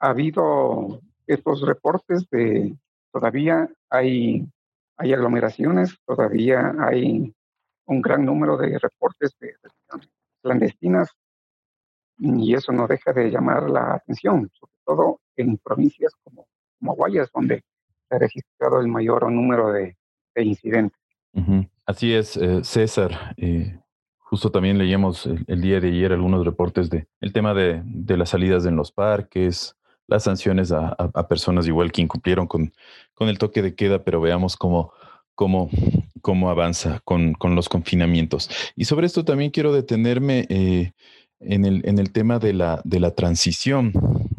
ha 0.00 0.08
habido 0.08 1.00
estos 1.28 1.62
reportes 1.62 2.28
de 2.30 2.76
todavía 3.12 3.68
hay, 3.88 4.48
hay 4.96 5.12
aglomeraciones, 5.12 5.96
todavía 6.04 6.74
hay 6.80 7.32
un 7.86 8.02
gran 8.02 8.24
número 8.24 8.56
de 8.56 8.76
reportes 8.76 9.36
de 9.38 9.54
clandestinas 10.42 11.08
y 12.18 12.52
eso 12.52 12.72
no 12.72 12.88
deja 12.88 13.12
de 13.12 13.30
llamar 13.30 13.70
la 13.70 13.94
atención, 13.94 14.50
sobre 14.58 14.72
todo 14.84 15.20
en 15.36 15.56
provincias 15.58 16.12
como, 16.24 16.48
como 16.80 16.96
Guayas, 16.96 17.30
donde 17.32 17.62
se 18.08 18.16
ha 18.16 18.18
registrado 18.18 18.80
el 18.80 18.88
mayor 18.88 19.30
número 19.30 19.70
de 19.70 19.96
incidentes. 20.34 20.99
Así 21.86 22.12
es, 22.14 22.36
eh, 22.36 22.62
César. 22.62 23.34
Eh, 23.36 23.78
justo 24.18 24.50
también 24.50 24.78
leíamos 24.78 25.26
el, 25.26 25.60
día 25.60 25.80
de 25.80 25.88
ayer 25.88 26.12
algunos 26.12 26.44
reportes 26.44 26.88
de 26.88 27.08
el 27.20 27.32
tema 27.32 27.52
de, 27.52 27.82
las 28.16 28.30
salidas 28.30 28.64
en 28.66 28.76
los 28.76 28.92
parques, 28.92 29.74
las 30.06 30.24
sanciones 30.24 30.70
a, 30.72 30.94
personas 31.28 31.66
igual 31.66 31.90
que 31.92 32.02
incumplieron 32.02 32.46
con, 32.46 32.72
con, 33.14 33.28
el 33.28 33.38
toque 33.38 33.62
de 33.62 33.74
queda, 33.74 34.04
pero 34.04 34.20
veamos 34.20 34.56
cómo, 34.56 34.92
cómo, 35.34 35.68
cómo 36.20 36.50
avanza 36.50 37.00
con, 37.04 37.32
con 37.34 37.54
los 37.56 37.68
confinamientos. 37.68 38.50
Y 38.76 38.84
sobre 38.84 39.06
esto 39.06 39.24
también 39.24 39.50
quiero 39.50 39.72
detenerme 39.72 40.46
eh, 40.48 40.92
en 41.40 41.64
el, 41.64 41.82
en 41.84 41.98
el 41.98 42.12
tema 42.12 42.38
de 42.38 42.52
la, 42.52 42.80
de 42.84 43.00
la 43.00 43.12
transición, 43.12 43.92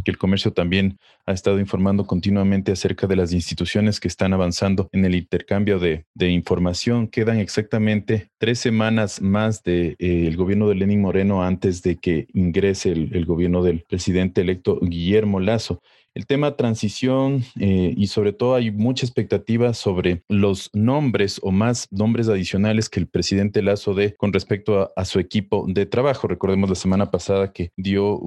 que 0.03 0.11
el 0.11 0.17
comercio 0.17 0.51
también 0.51 0.97
ha 1.25 1.33
estado 1.33 1.59
informando 1.59 2.05
continuamente 2.05 2.71
acerca 2.71 3.07
de 3.07 3.15
las 3.15 3.33
instituciones 3.33 3.99
que 3.99 4.07
están 4.07 4.33
avanzando 4.33 4.89
en 4.91 5.05
el 5.05 5.15
intercambio 5.15 5.79
de, 5.79 6.05
de 6.15 6.29
información. 6.29 7.07
Quedan 7.07 7.37
exactamente 7.37 8.29
tres 8.37 8.59
semanas 8.59 9.21
más 9.21 9.63
del 9.63 9.95
de, 9.99 10.27
eh, 10.27 10.35
gobierno 10.35 10.67
de 10.67 10.75
Lenín 10.75 11.01
Moreno 11.01 11.43
antes 11.43 11.83
de 11.83 11.97
que 11.97 12.27
ingrese 12.33 12.91
el, 12.91 13.15
el 13.15 13.25
gobierno 13.25 13.63
del 13.63 13.81
presidente 13.87 14.41
electo 14.41 14.79
Guillermo 14.81 15.39
Lazo 15.39 15.81
el 16.13 16.25
tema 16.25 16.55
transición 16.55 17.43
eh, 17.59 17.93
y 17.95 18.07
sobre 18.07 18.33
todo 18.33 18.55
hay 18.55 18.71
mucha 18.71 19.05
expectativa 19.05 19.73
sobre 19.73 20.23
los 20.27 20.69
nombres 20.73 21.39
o 21.43 21.51
más 21.51 21.87
nombres 21.91 22.27
adicionales 22.27 22.89
que 22.89 22.99
el 22.99 23.07
presidente 23.07 23.61
Lazo 23.61 23.93
dé 23.93 24.15
con 24.15 24.33
respecto 24.33 24.91
a, 24.95 25.05
su 25.05 25.19
equipo 25.19 25.65
de 25.67 25.85
trabajo. 25.85 26.27
Recordemos 26.27 26.69
la 26.69 26.75
semana 26.75 27.11
pasada 27.11 27.51
que 27.51 27.71
dio 27.75 28.19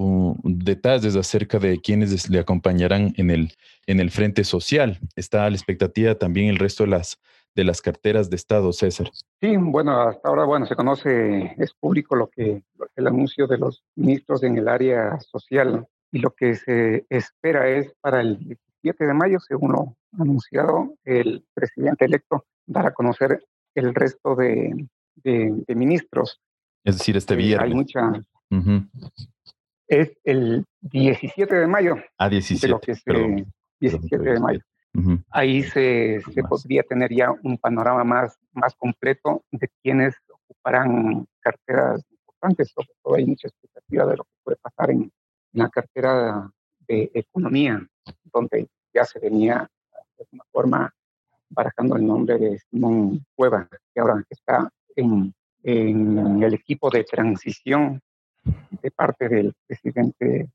detalles 0.43 1.15
acerca 1.15 1.59
de 1.59 1.79
quienes 1.79 2.29
le 2.29 2.39
acompañarán 2.39 3.13
en 3.17 3.31
el, 3.31 3.53
en 3.87 3.99
el 3.99 4.11
frente 4.11 4.43
social. 4.43 4.99
Está 5.15 5.49
la 5.49 5.55
expectativa 5.55 6.15
también 6.15 6.49
el 6.49 6.57
resto 6.57 6.83
de 6.83 6.89
las 6.89 7.19
de 7.55 7.63
las 7.63 7.81
carteras 7.81 8.29
de 8.29 8.35
Estado, 8.35 8.73
César? 8.73 9.09
Sí, 9.41 9.55
bueno, 9.57 10.01
hasta 10.01 10.27
ahora, 10.27 10.43
bueno, 10.43 10.65
se 10.65 10.75
conoce, 10.75 11.55
es 11.57 11.73
público 11.73 12.15
lo 12.15 12.27
que 12.27 12.61
el 12.97 13.07
anuncio 13.07 13.47
de 13.47 13.57
los 13.57 13.83
ministros 13.95 14.43
en 14.43 14.57
el 14.57 14.67
área 14.67 15.17
social 15.21 15.87
y 16.15 16.19
lo 16.19 16.33
que 16.33 16.55
se 16.55 17.05
espera 17.09 17.67
es 17.67 17.93
para 17.99 18.21
el 18.21 18.39
17 18.39 19.05
de 19.05 19.13
mayo, 19.13 19.37
según 19.41 19.73
lo 19.73 19.97
anunciado 20.17 20.95
el 21.03 21.45
presidente 21.53 22.05
electo, 22.05 22.45
dar 22.65 22.85
a 22.85 22.93
conocer 22.93 23.43
el 23.75 23.93
resto 23.93 24.33
de, 24.33 24.87
de, 25.15 25.75
ministros. 25.75 26.39
Es 26.85 26.99
decir, 26.99 27.17
este 27.17 27.33
eh, 27.33 27.37
viernes. 27.37 27.69
hay 27.69 27.73
mucha. 27.73 28.13
Es 29.89 30.17
el 30.23 30.63
17 30.79 31.53
de 31.53 31.67
mayo. 31.67 31.95
Ah, 32.17 32.29
17. 32.29 32.65
De 32.65 32.71
lo 32.71 32.79
que 32.79 32.95
se, 32.95 33.45
17 33.81 34.17
de 34.17 34.39
mayo. 34.39 34.61
Ahí 35.31 35.63
se, 35.63 36.21
se 36.33 36.43
podría 36.43 36.83
tener 36.83 37.13
ya 37.13 37.29
un 37.43 37.57
panorama 37.57 38.05
más, 38.05 38.39
más 38.53 38.73
completo 38.75 39.43
de 39.51 39.67
quienes 39.83 40.15
ocuparán 40.29 41.27
carteras 41.41 42.05
importantes. 42.09 42.71
Sobre 42.73 42.87
todo 43.03 43.15
hay 43.15 43.25
mucha 43.25 43.49
expectativa 43.49 44.05
de 44.05 44.15
lo 44.15 44.23
que 44.23 44.31
puede 44.45 44.57
pasar 44.61 44.91
en, 44.91 45.11
la 45.55 45.69
cartera 45.69 46.51
de 46.87 47.09
economía, 47.13 47.81
donde 48.25 48.67
ya 48.93 49.05
se 49.05 49.19
venía 49.19 49.67
de 49.91 50.23
alguna 50.23 50.43
forma 50.51 50.93
barajando 51.49 51.95
el 51.95 52.05
nombre 52.05 52.37
de 52.37 52.59
Simón 52.69 53.25
Cueva, 53.35 53.67
que 53.93 53.99
ahora 53.99 54.23
está 54.29 54.69
en, 54.95 55.33
en 55.63 56.43
el 56.43 56.53
equipo 56.53 56.89
de 56.89 57.03
transición 57.03 58.01
de 58.81 58.91
parte 58.91 59.29
del 59.29 59.53
presidente 59.65 60.49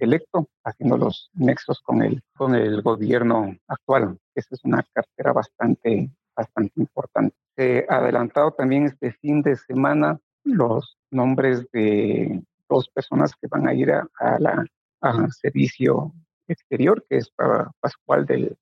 electo, 0.00 0.48
haciendo 0.64 0.96
los 0.96 1.30
nexos 1.34 1.80
con 1.80 2.02
el, 2.02 2.20
con 2.36 2.54
el 2.54 2.82
gobierno 2.82 3.56
actual. 3.68 4.18
Esa 4.34 4.54
es 4.56 4.64
una 4.64 4.84
cartera 4.92 5.32
bastante, 5.32 6.10
bastante 6.36 6.72
importante. 6.76 7.36
Se 7.56 7.86
ha 7.88 7.96
adelantado 7.96 8.50
también 8.52 8.86
este 8.86 9.12
fin 9.12 9.42
de 9.42 9.56
semana 9.56 10.18
los 10.44 10.98
nombres 11.10 11.70
de 11.72 12.42
dos 12.72 12.88
personas 12.88 13.32
que 13.34 13.46
van 13.48 13.68
a 13.68 13.74
ir 13.74 13.92
a, 13.92 14.08
la 14.38 14.64
servicio 15.30 16.12
exterior, 16.48 17.04
que 17.08 17.18
es 17.18 17.30
para 17.30 17.70
Pascual 17.80 18.24
del, 18.26 18.56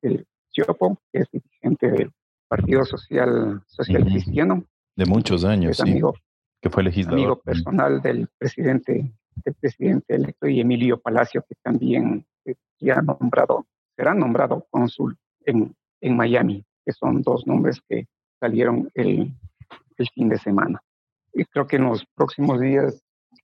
del 0.00 0.26
Chiopo, 0.50 0.98
que 1.12 1.20
es 1.20 1.28
dirigente 1.30 1.90
del 1.90 2.10
Partido 2.48 2.84
Social, 2.84 3.62
Social 3.66 4.04
Cristiano. 4.04 4.64
De 4.96 5.06
muchos 5.06 5.44
años, 5.44 5.76
sí. 5.76 5.90
Amigo, 5.90 6.14
que 6.60 6.70
fue 6.70 6.82
legislador. 6.82 7.18
Amigo 7.18 7.36
personal 7.40 8.02
del 8.02 8.28
presidente, 8.38 9.12
del 9.44 9.54
presidente 9.54 10.14
electo 10.14 10.46
y 10.48 10.60
Emilio 10.60 11.00
Palacio, 11.00 11.44
que 11.48 11.54
también 11.62 12.26
eh, 12.44 12.54
ya 12.78 13.00
nombrado, 13.00 13.66
será 13.96 14.14
nombrado 14.14 14.66
cónsul 14.70 15.16
en, 15.46 15.74
en 16.00 16.16
Miami, 16.16 16.64
que 16.84 16.92
son 16.92 17.22
dos 17.22 17.46
nombres 17.46 17.80
que 17.88 18.06
salieron 18.40 18.90
el, 18.94 19.32
el 19.96 20.08
fin 20.14 20.28
de 20.28 20.38
semana. 20.38 20.82
Y 21.32 21.44
creo 21.46 21.66
que 21.66 21.76
en 21.76 21.84
los 21.84 22.04
próximos 22.14 22.60
días 22.60 23.02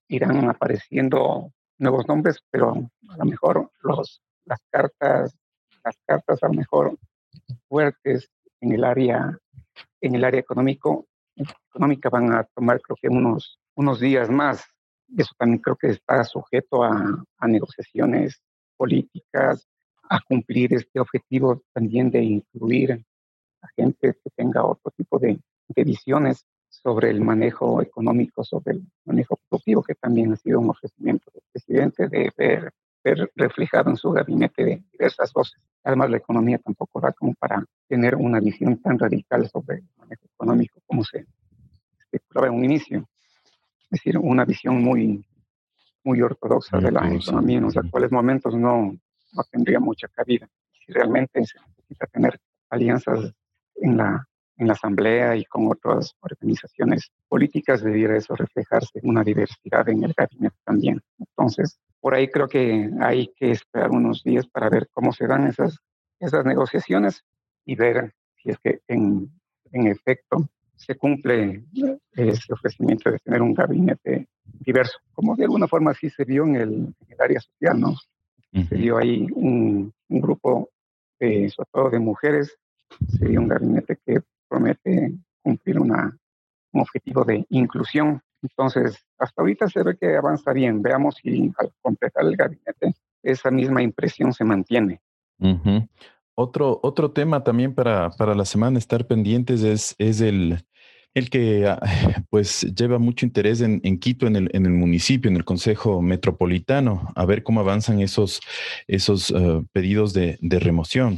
irán 0.09 0.49
apareciendo 0.49 1.53
nuevos 1.79 2.07
nombres, 2.09 2.43
pero 2.51 2.91
a 3.09 3.17
lo 3.17 3.25
mejor 3.25 3.71
los, 3.83 4.23
las 4.45 4.61
cartas, 4.71 5.37
las 5.85 5.97
cartas 6.07 6.43
a 6.43 6.49
lo 6.49 6.55
mejor 6.55 6.99
fuertes 7.69 8.31
en 8.61 8.73
el 8.73 8.85
área, 8.85 9.39
en 10.01 10.15
el 10.15 10.25
área 10.25 10.41
económico, 10.41 11.07
económica 11.71 12.09
van 12.09 12.33
a 12.33 12.45
tomar 12.45 12.81
creo 12.81 12.97
que 13.01 13.09
unos, 13.09 13.61
unos 13.75 14.01
días 14.01 14.29
más. 14.29 14.65
Eso 15.17 15.33
también 15.39 15.61
creo 15.61 15.77
que 15.77 15.89
está 15.89 16.25
sujeto 16.25 16.83
a, 16.83 17.25
a 17.39 17.47
negociaciones 17.47 18.43
políticas, 18.77 19.67
a 20.11 20.21
cumplir 20.21 20.75
este 20.75 21.01
objetivo 21.01 21.63
también 21.73 22.11
de 22.11 22.23
incluir 22.23 23.05
a 23.63 23.69
gente 23.77 24.15
que 24.23 24.31
tenga 24.37 24.65
otro 24.65 24.93
tipo 24.97 25.19
de, 25.19 25.41
de 25.69 25.85
visiones 25.85 26.45
sobre 26.83 27.11
el 27.11 27.21
manejo 27.21 27.83
económico, 27.83 28.45
sobre 28.45 28.77
el 28.77 28.83
manejo 29.05 29.39
productivo, 29.49 29.83
que 29.83 29.95
también 29.95 30.33
ha 30.33 30.37
sido 30.37 30.61
un 30.61 30.71
ofrecimiento 30.71 31.31
del 31.33 31.43
presidente 31.53 32.09
de 32.09 32.33
ver, 32.37 32.73
ver 33.05 33.31
reflejado 33.35 33.91
en 33.91 33.97
su 33.97 34.11
gabinete 34.11 34.65
de 34.65 34.83
diversas 34.93 35.33
voces. 35.33 35.61
Además, 35.85 36.11
la 36.11 36.19
economía 36.19 36.59
tampoco 36.59 37.01
da 37.01 37.13
como 37.13 37.35
para 37.35 37.65
tener 37.89 38.15
una 38.17 38.41
visión 38.41 38.81
tan 38.81 38.99
radical 38.99 39.49
sobre 39.49 39.79
el 39.79 39.89
manejo 39.97 40.27
económico 40.27 40.81
como 40.87 41.05
se 41.05 41.27
especulaba 42.13 42.49
en 42.49 42.55
un 42.55 42.65
inicio. 42.65 43.09
Es 43.91 43.91
decir, 43.91 44.19
una 44.19 44.45
visión 44.45 44.83
muy, 44.83 45.25
muy 46.05 46.23
ortodoxa 46.23 46.79
de 46.79 46.93
la 46.93 47.13
economía 47.13 47.59
en 47.59 47.65
los 47.65 47.77
actuales 47.77 48.13
momentos 48.13 48.55
no, 48.55 48.93
no 49.33 49.43
tendría 49.51 49.81
mucha 49.81 50.09
cabida. 50.09 50.49
Si 50.73 50.93
realmente 50.93 51.45
se 51.45 51.59
necesita 51.61 52.07
tener 52.07 52.39
alianzas 52.71 53.33
en 53.77 53.97
la, 53.97 54.28
en 54.59 54.67
la 54.67 54.73
Asamblea 54.73 55.37
y 55.37 55.45
con 55.45 55.69
otras 55.69 56.15
organizaciones 56.21 57.11
políticas, 57.29 57.83
debiera 57.83 58.17
eso 58.17 58.35
reflejarse 58.35 58.99
en 59.01 59.09
una 59.09 59.23
diversidad 59.23 59.89
en 59.89 60.05
el 60.05 60.13
gabinete 60.17 60.57
también. 60.65 61.01
Entonces, 61.19 61.79
por 62.01 62.15
ahí 62.15 62.29
creo 62.29 62.49
que 62.49 62.91
hay 63.01 63.29
que 63.37 63.53
esperar 63.53 63.91
unos 63.91 64.23
días 64.25 64.47
para 64.49 64.69
ver 64.69 64.89
cómo 64.93 65.13
se 65.13 65.27
dan 65.27 65.47
esas, 65.47 65.79
esas 66.19 66.45
negociaciones 66.45 67.25
y 67.65 67.77
ver 67.77 68.13
si 68.37 68.51
es 68.51 68.59
que 68.59 68.81
en, 68.89 69.31
en 69.73 69.87
efecto 69.87 70.49
se 70.75 70.97
cumple 70.97 71.65
ese 72.13 72.53
ofrecimiento 72.53 73.11
de 73.11 73.19
tener 73.19 73.43
un 73.43 73.55
gabinete 73.55 74.29
diverso, 74.45 74.99
como 75.13 75.35
de 75.37 75.45
alguna 75.45 75.67
forma 75.67 75.93
sí 75.95 76.09
se 76.11 76.25
vio 76.25 76.45
en 76.45 76.57
el, 76.57 76.95
área 77.19 77.41
social, 77.41 77.81
¿no? 77.81 77.97
Se 78.53 78.77
vio 78.77 78.97
ahí 78.97 79.27
un, 79.35 79.93
un 80.09 80.21
grupo, 80.21 80.71
de, 81.19 81.51
sobre 81.51 81.69
todo 81.73 81.91
de 81.91 81.99
mujeres, 81.99 82.57
se 83.09 83.27
vio 83.27 83.41
un 83.41 83.49
gabinete 83.49 83.99
que 84.07 84.21
promete 84.49 85.15
cumplir 85.43 85.79
una, 85.79 86.17
un 86.73 86.81
objetivo 86.81 87.25
de 87.25 87.45
inclusión. 87.51 88.21
Entonces, 88.43 89.05
hasta 89.19 89.43
ahorita 89.43 89.69
se 89.69 89.83
ve 89.83 89.97
que 89.97 90.17
avanza 90.17 90.53
bien. 90.53 90.83
Veamos 90.83 91.17
si 91.23 91.53
al 91.59 91.73
completar 91.83 92.25
el 92.25 92.37
gabinete 92.37 92.95
esa 93.23 93.51
misma 93.51 93.83
impresión 93.83 94.33
se 94.33 94.45
mantiene. 94.45 95.01
Otro, 96.35 96.81
otro 96.83 97.11
tema 97.11 97.43
también 97.43 97.75
para, 97.75 98.11
para 98.11 98.35
la 98.35 98.45
semana 98.45 98.79
estar 98.79 99.07
pendientes 99.07 99.63
es, 99.63 99.95
es 99.99 100.21
el, 100.21 100.65
el 101.15 101.31
que 101.31 101.67
ah, 101.67 101.81
pues 102.31 102.63
lleva 102.75 102.99
mucho 102.99 103.27
interés 103.27 103.61
en, 103.61 103.81
en, 103.83 103.99
Quito, 103.99 104.27
en 104.27 104.37
el, 104.37 104.51
en 104.53 104.67
el 104.67 104.73
municipio, 104.73 105.31
en 105.31 105.37
el 105.37 105.45
Consejo 105.45 106.01
Metropolitano, 106.01 107.13
a 107.15 107.25
ver 107.27 107.43
cómo 107.43 107.61
avanzan 107.61 108.01
esos, 108.01 108.41
esos 108.87 109.31
uh, 109.31 109.65
pedidos 109.73 110.13
de, 110.13 110.39
de, 110.41 110.59
remoción. 110.59 111.17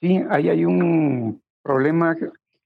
Sí, 0.00 0.20
ahí 0.30 0.48
hay 0.48 0.64
un 0.64 1.40
problema 1.62 2.16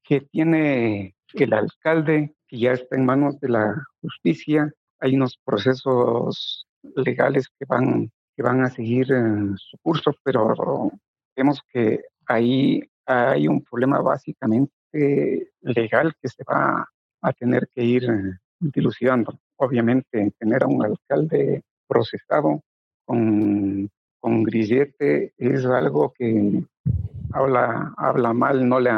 que 0.05 0.21
tiene 0.21 1.15
el 1.35 1.53
alcalde, 1.53 2.35
que 2.47 2.59
ya 2.59 2.73
está 2.73 2.97
en 2.97 3.07
manos 3.07 3.41
de 3.41 3.49
la 3.49 3.87
justicia. 4.01 4.73
Hay 5.01 5.17
unos 5.17 5.39
procesos 5.45 6.67
legales 6.97 7.49
que 7.59 7.65
van, 7.67 8.11
que 8.37 8.43
van 8.43 8.63
a 8.63 8.71
seguir 8.71 9.07
su 9.07 9.79
curso, 9.83 10.15
pero 10.23 10.91
vemos 11.37 11.61
que 11.73 12.03
ahí 12.27 12.83
hay 13.07 13.49
un 13.49 13.63
problema 13.63 14.01
básicamente 14.01 15.53
legal 15.61 16.15
que 16.21 16.29
se 16.29 16.45
va 16.45 16.87
a 17.23 17.33
tener 17.33 17.69
que 17.75 17.83
ir 17.83 18.09
dilucidando. 18.61 19.39
Obviamente, 19.57 20.33
tener 20.39 20.63
a 20.63 20.67
un 20.67 20.85
alcalde 20.85 21.63
procesado 21.87 22.63
con, 23.05 23.91
con 24.21 24.43
grillete 24.43 25.35
es 25.37 25.65
algo 25.65 26.13
que 26.17 26.63
habla, 27.33 27.95
habla 27.97 28.33
mal, 28.33 28.69
no 28.69 28.81
le 28.81 28.91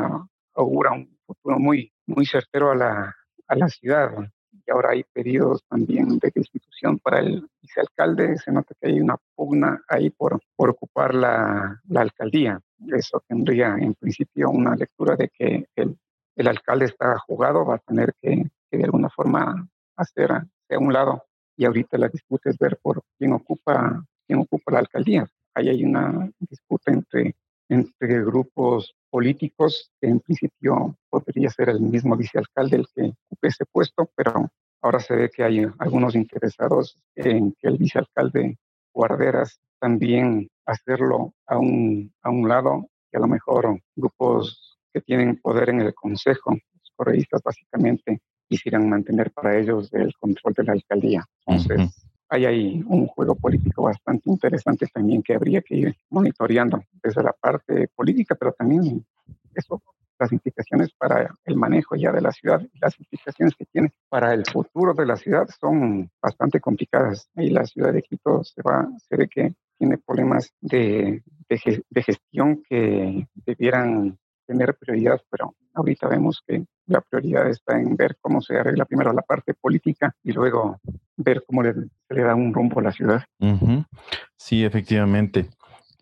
augura 0.55 0.93
un 0.93 1.19
futuro 1.27 1.59
muy, 1.59 1.93
muy 2.07 2.27
certero 2.27 2.71
a 2.71 2.75
la, 2.75 3.15
a 3.49 3.57
la 3.57 3.69
ciudad. 3.69 4.11
Y 4.53 4.71
ahora 4.71 4.91
hay 4.93 5.05
pedidos 5.13 5.63
también 5.69 6.19
de 6.19 6.33
destitución 6.35 6.99
para 6.99 7.19
el 7.19 7.47
vicealcalde. 7.61 8.39
Se 8.39 8.53
nota 8.53 8.75
que 8.81 8.89
hay 8.89 9.01
una 9.01 9.17
pugna 9.35 9.83
ahí 9.89 10.11
por, 10.11 10.41
por 10.57 10.71
ocupar 10.71 11.15
la, 11.15 11.81
la 11.89 12.01
alcaldía. 12.01 12.61
Eso 12.89 13.23
tendría 13.27 13.77
en 13.79 13.95
principio 13.95 14.51
una 14.51 14.75
lectura 14.77 15.17
de 15.17 15.29
que 15.29 15.67
el, 15.77 15.99
el 16.37 16.49
alcalde 16.49 16.87
está 16.87 17.19
jugado, 17.19 17.67
va 17.67 17.77
a 17.77 17.79
tener 17.79 18.15
que, 18.21 18.49
que 18.71 18.79
de 18.79 18.85
alguna 18.85 19.11
forma 19.11 19.69
hacer 19.97 20.33
a 20.33 20.47
un 20.79 20.93
lado. 20.93 21.25
Y 21.57 21.67
ahorita 21.67 21.99
la 21.99 22.09
disputa 22.09 22.51
es 22.51 22.59
ver 22.59 22.79
por 22.83 23.03
quién 23.19 23.33
ocupa, 23.33 24.05
quién 24.27 24.41
ocupa 24.41 24.73
la 24.73 24.81
alcaldía. 24.81 25.27
Ahí 25.55 25.69
hay 25.69 25.85
una 25.85 26.31
disputa 26.41 26.93
entre 26.93 27.37
entre 27.69 28.23
grupos 28.25 28.95
políticos, 29.15 29.93
que 30.01 30.09
en 30.09 30.19
principio 30.19 30.99
podría 31.09 31.49
ser 31.49 31.69
el 31.69 31.79
mismo 31.79 32.17
vicealcalde 32.17 32.79
el 32.79 32.87
que 32.93 33.13
ocupe 33.27 33.47
ese 33.47 33.65
puesto, 33.65 34.11
pero 34.17 34.51
ahora 34.83 34.99
se 34.99 35.15
ve 35.15 35.31
que 35.31 35.45
hay 35.45 35.65
algunos 35.79 36.17
interesados 36.17 36.97
en 37.15 37.53
que 37.53 37.69
el 37.69 37.79
vicealcalde 37.79 38.59
Guarderas 38.93 39.61
también 39.79 40.49
hacerlo 40.67 41.33
a 41.47 41.59
un, 41.59 42.13
a 42.23 42.31
un 42.31 42.49
lado 42.49 42.89
y 43.13 43.17
a 43.17 43.21
lo 43.21 43.29
mejor 43.29 43.81
grupos 43.95 44.81
que 44.93 45.01
tienen 45.01 45.37
poder 45.37 45.69
en 45.69 45.83
el 45.83 45.95
consejo, 45.95 46.51
los 46.51 46.91
correístas 46.97 47.41
básicamente, 47.45 48.21
quisieran 48.49 48.89
mantener 48.89 49.31
para 49.31 49.57
ellos 49.57 49.93
el 49.93 50.13
control 50.19 50.55
de 50.55 50.65
la 50.65 50.73
alcaldía. 50.73 51.25
Entonces, 51.47 52.05
hay 52.35 52.47
ahí 52.47 52.83
un 52.87 53.07
juego 53.07 53.37
político 53.37 53.83
bastante 53.83 54.29
interesante 54.29 54.87
también 54.93 55.23
que 55.23 55.35
habría 55.35 55.63
que 55.63 55.77
ir 55.77 55.97
monitoreando 56.11 56.83
desde 57.03 57.23
la 57.23 57.33
parte 57.33 57.89
política, 57.95 58.35
pero 58.35 58.53
también 58.53 59.07
eso, 59.55 59.81
las 60.19 60.33
implicaciones 60.33 60.93
para 60.99 61.33
el 61.45 61.57
manejo 61.57 61.95
ya 61.95 62.11
de 62.11 62.21
la 62.21 62.33
ciudad 62.33 62.61
las 62.81 62.99
implicaciones 62.99 63.55
que 63.57 63.67
tiene 63.67 63.93
para 64.09 64.35
el 64.35 64.45
futuro 64.47 64.95
de 64.95 65.07
la 65.07 65.17
ciudad 65.17 65.49
son 65.61 66.11
bastante 66.21 66.61
complicadas. 66.61 67.29
Y 67.37 67.51
la 67.51 67.65
ciudad 67.67 67.93
de 67.93 68.03
Quito 68.03 68.43
se, 68.43 68.63
va, 68.63 68.89
se 69.09 69.17
ve 69.17 69.29
que 69.29 69.55
tiene 69.79 69.99
problemas 69.99 70.53
de, 70.61 71.23
de, 71.49 72.03
gestión 72.03 72.63
que 72.69 73.29
debieran 73.47 74.19
tener 74.47 74.75
prioridad, 74.75 75.21
pero 75.31 75.55
ahorita 75.75 76.09
vemos 76.09 76.43
que 76.47 76.65
la 76.87 77.01
prioridad 77.01 77.49
está 77.49 77.81
en 77.81 77.97
ver 77.97 78.17
cómo 78.21 78.41
se 78.41 78.59
arregla 78.59 78.85
primero 78.85 79.13
la 79.13 79.23
parte 79.23 79.55
política 79.55 80.15
y 80.23 80.33
luego 80.33 80.81
ver 81.17 81.43
cómo 81.47 81.63
le, 81.63 81.75
le 82.11 82.23
da 82.23 82.35
un 82.35 82.53
rumbo 82.53 82.81
a 82.81 82.83
la 82.83 82.93
ciudad. 82.93 83.25
Sí, 84.37 84.65
efectivamente. 84.65 85.49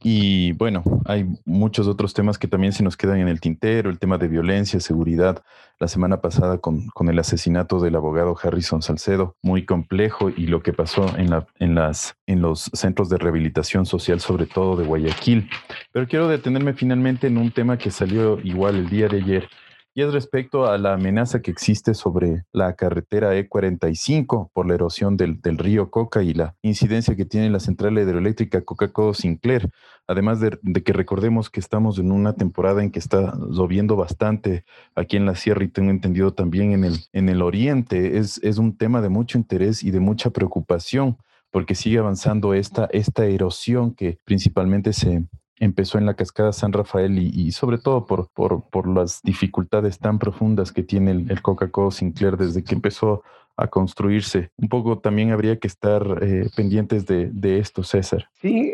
Y 0.04 0.52
bueno, 0.52 0.82
hay 1.04 1.26
muchos 1.44 1.86
otros 1.86 2.12
temas 2.12 2.38
que 2.38 2.48
también 2.48 2.72
se 2.72 2.82
nos 2.82 2.96
quedan 2.96 3.20
en 3.20 3.28
el 3.28 3.40
tintero, 3.40 3.88
el 3.88 3.98
tema 3.98 4.18
de 4.18 4.28
violencia, 4.28 4.80
seguridad. 4.80 5.42
La 5.78 5.88
semana 5.88 6.20
pasada 6.20 6.58
con, 6.58 6.88
con 6.88 7.08
el 7.08 7.18
asesinato 7.18 7.80
del 7.80 7.96
abogado 7.96 8.36
Harrison 8.40 8.82
Salcedo, 8.82 9.36
muy 9.42 9.64
complejo, 9.64 10.30
y 10.30 10.46
lo 10.46 10.62
que 10.62 10.72
pasó 10.72 11.06
en, 11.16 11.30
la, 11.30 11.46
en, 11.58 11.74
las, 11.74 12.16
en 12.26 12.40
los 12.40 12.70
centros 12.72 13.08
de 13.08 13.18
rehabilitación 13.18 13.86
social, 13.86 14.20
sobre 14.20 14.46
todo 14.46 14.76
de 14.76 14.86
Guayaquil. 14.86 15.48
Pero 15.92 16.06
quiero 16.06 16.28
detenerme 16.28 16.72
finalmente 16.74 17.28
en 17.28 17.38
un 17.38 17.50
tema 17.50 17.78
que 17.78 17.90
salió 17.90 18.40
igual 18.42 18.76
el 18.76 18.88
día 18.88 19.08
de 19.08 19.18
ayer, 19.18 19.48
y 19.94 20.02
es 20.02 20.12
respecto 20.12 20.66
a 20.66 20.78
la 20.78 20.94
amenaza 20.94 21.42
que 21.42 21.50
existe 21.50 21.92
sobre 21.92 22.44
la 22.52 22.74
carretera 22.76 23.34
E45 23.34 24.50
por 24.52 24.66
la 24.66 24.74
erosión 24.74 25.16
del, 25.16 25.38
río 25.58 25.90
Coca 25.90 26.22
y 26.22 26.32
la 26.32 26.54
incidencia 26.62 27.14
que 27.14 27.26
tiene 27.26 27.50
la 27.50 27.60
central 27.60 27.98
hidroeléctrica 27.98 28.62
Coca-Cola 28.62 29.12
Sinclair. 29.12 29.70
Además 30.06 30.40
de, 30.40 30.58
que 30.82 30.92
recordemos 30.92 31.50
que 31.50 31.60
estamos 31.60 31.98
en 31.98 32.10
una 32.10 32.32
temporada 32.32 32.82
en 32.82 32.90
que 32.90 32.98
está 32.98 33.34
lloviendo 33.50 33.96
bastante 33.96 34.64
aquí 34.94 35.18
en 35.18 35.26
la 35.26 35.34
sierra 35.34 35.64
y 35.64 35.68
tengo 35.68 35.90
entendido 35.90 36.32
también 36.32 36.72
en 36.72 36.84
el, 36.84 36.96
en 37.12 37.28
el 37.28 37.42
oriente, 37.42 38.16
es, 38.18 38.40
es 38.42 38.56
un 38.56 38.76
tema 38.76 39.02
de 39.02 39.10
mucho 39.10 39.36
interés 39.36 39.84
y 39.84 39.90
de 39.90 40.00
mucha 40.00 40.30
preocupación 40.30 41.18
porque 41.50 41.74
sigue 41.74 41.98
avanzando 41.98 42.54
esta, 42.54 42.88
esta 42.92 43.26
erosión 43.26 43.94
que 43.94 44.18
principalmente 44.24 44.94
se, 44.94 45.26
empezó 45.56 45.98
en 45.98 46.06
la 46.06 46.14
cascada 46.14 46.52
San 46.52 46.72
Rafael 46.72 47.18
y, 47.18 47.52
sobre 47.52 47.78
todo 47.78 48.06
por, 48.06 48.28
por, 48.30 48.88
las 48.88 49.20
dificultades 49.22 49.98
tan 49.98 50.18
profundas 50.18 50.72
que 50.72 50.82
tiene 50.82 51.12
el, 51.12 51.42
Coca-Cola 51.42 51.90
Sinclair 51.90 52.36
desde 52.36 52.64
que 52.64 52.74
empezó 52.74 53.22
a 53.56 53.68
construirse. 53.68 54.50
Un 54.56 54.68
poco 54.68 54.98
también 54.98 55.30
habría 55.30 55.58
que 55.58 55.68
estar 55.68 56.02
eh, 56.22 56.48
pendientes 56.56 57.06
de, 57.06 57.58
esto, 57.58 57.82
César. 57.82 58.28
Sí, 58.40 58.72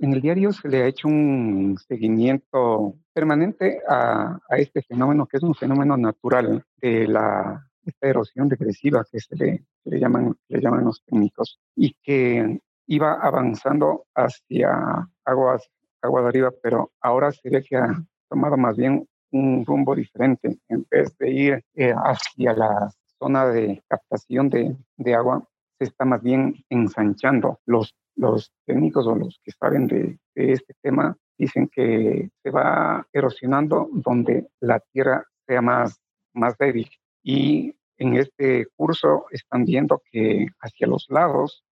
en 0.00 0.14
el 0.14 0.20
diario 0.22 0.52
se 0.52 0.68
le 0.68 0.82
ha 0.82 0.86
hecho 0.86 1.08
un 1.08 1.76
seguimiento 1.86 2.94
permanente 3.12 3.80
a, 3.88 4.38
este 4.50 4.82
fenómeno, 4.82 5.26
que 5.26 5.36
es 5.36 5.42
un 5.42 5.54
fenómeno 5.54 5.96
natural 5.96 6.64
de 6.80 7.06
la 7.06 7.66
erosión 8.00 8.48
degresiva 8.48 9.04
que 9.10 9.20
se 9.20 9.36
le, 9.36 9.64
le, 9.84 10.00
llaman, 10.00 10.34
le 10.48 10.60
llaman 10.60 10.84
los 10.84 11.02
técnicos, 11.04 11.60
y 11.76 11.94
que 12.02 12.60
iba 12.90 13.14
avanzando 13.14 14.06
hacia 14.16 15.08
aguas, 15.24 15.70
agua 16.02 16.22
de 16.22 16.28
arriba, 16.28 16.50
pero 16.60 16.90
ahora 17.00 17.30
se 17.30 17.48
ve 17.48 17.62
que 17.62 17.76
ha 17.76 17.94
tomado 18.28 18.56
más 18.56 18.76
bien 18.76 19.06
un 19.30 19.64
rumbo 19.64 19.94
diferente. 19.94 20.58
En 20.68 20.84
vez 20.90 21.16
de 21.18 21.30
ir 21.30 21.64
eh, 21.74 21.94
hacia 21.96 22.52
la 22.52 22.90
zona 23.16 23.46
de 23.46 23.80
captación 23.88 24.50
de, 24.50 24.76
de, 24.96 25.14
agua, 25.14 25.46
se 25.78 25.84
está 25.84 26.04
más 26.04 26.20
bien 26.20 26.64
ensanchando. 26.68 27.60
Los, 27.64 27.94
los 28.16 28.52
técnicos 28.66 29.06
o 29.06 29.14
los 29.14 29.40
que 29.44 29.52
saben 29.52 29.86
de, 29.86 30.18
este 30.34 30.74
tema 30.82 31.16
dicen 31.38 31.68
que 31.68 32.30
se 32.42 32.50
va 32.50 33.06
erosionando 33.12 33.88
donde 33.92 34.48
la 34.58 34.80
tierra 34.92 35.24
sea 35.46 35.62
más, 35.62 36.00
más 36.34 36.58
débil. 36.58 36.90
Y 37.22 37.72
en 37.98 38.16
este 38.16 38.66
curso 38.74 39.26
están 39.30 39.64
viendo 39.64 40.02
que 40.10 40.46
hacia 40.60 40.88
los 40.88 41.06
lados 41.08 41.64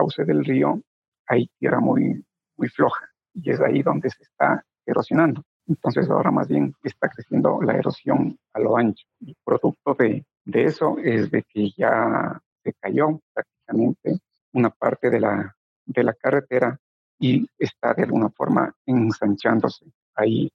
cauce 0.00 0.24
del 0.24 0.44
río 0.44 0.80
hay 1.26 1.48
tierra 1.58 1.78
muy, 1.78 2.24
muy 2.56 2.68
floja 2.68 3.06
y 3.34 3.50
es 3.50 3.60
ahí 3.60 3.82
donde 3.82 4.08
se 4.08 4.22
está 4.22 4.64
erosionando. 4.86 5.44
Entonces 5.66 6.08
ahora 6.08 6.30
más 6.30 6.48
bien 6.48 6.74
está 6.82 7.08
creciendo 7.08 7.60
la 7.60 7.74
erosión 7.76 8.38
a 8.54 8.60
lo 8.60 8.76
ancho. 8.76 9.06
Y 9.20 9.36
producto 9.44 9.94
de, 9.98 10.24
de 10.44 10.64
eso 10.64 10.96
es 10.98 11.30
de 11.30 11.42
que 11.42 11.70
ya 11.76 12.40
se 12.64 12.72
cayó 12.80 13.20
prácticamente 13.32 14.18
una 14.52 14.70
parte 14.70 15.10
de 15.10 15.20
la, 15.20 15.54
de 15.84 16.02
la 16.02 16.14
carretera 16.14 16.78
y 17.18 17.46
está 17.58 17.92
de 17.92 18.04
alguna 18.04 18.30
forma 18.30 18.74
ensanchándose. 18.86 19.84
Hay 20.14 20.50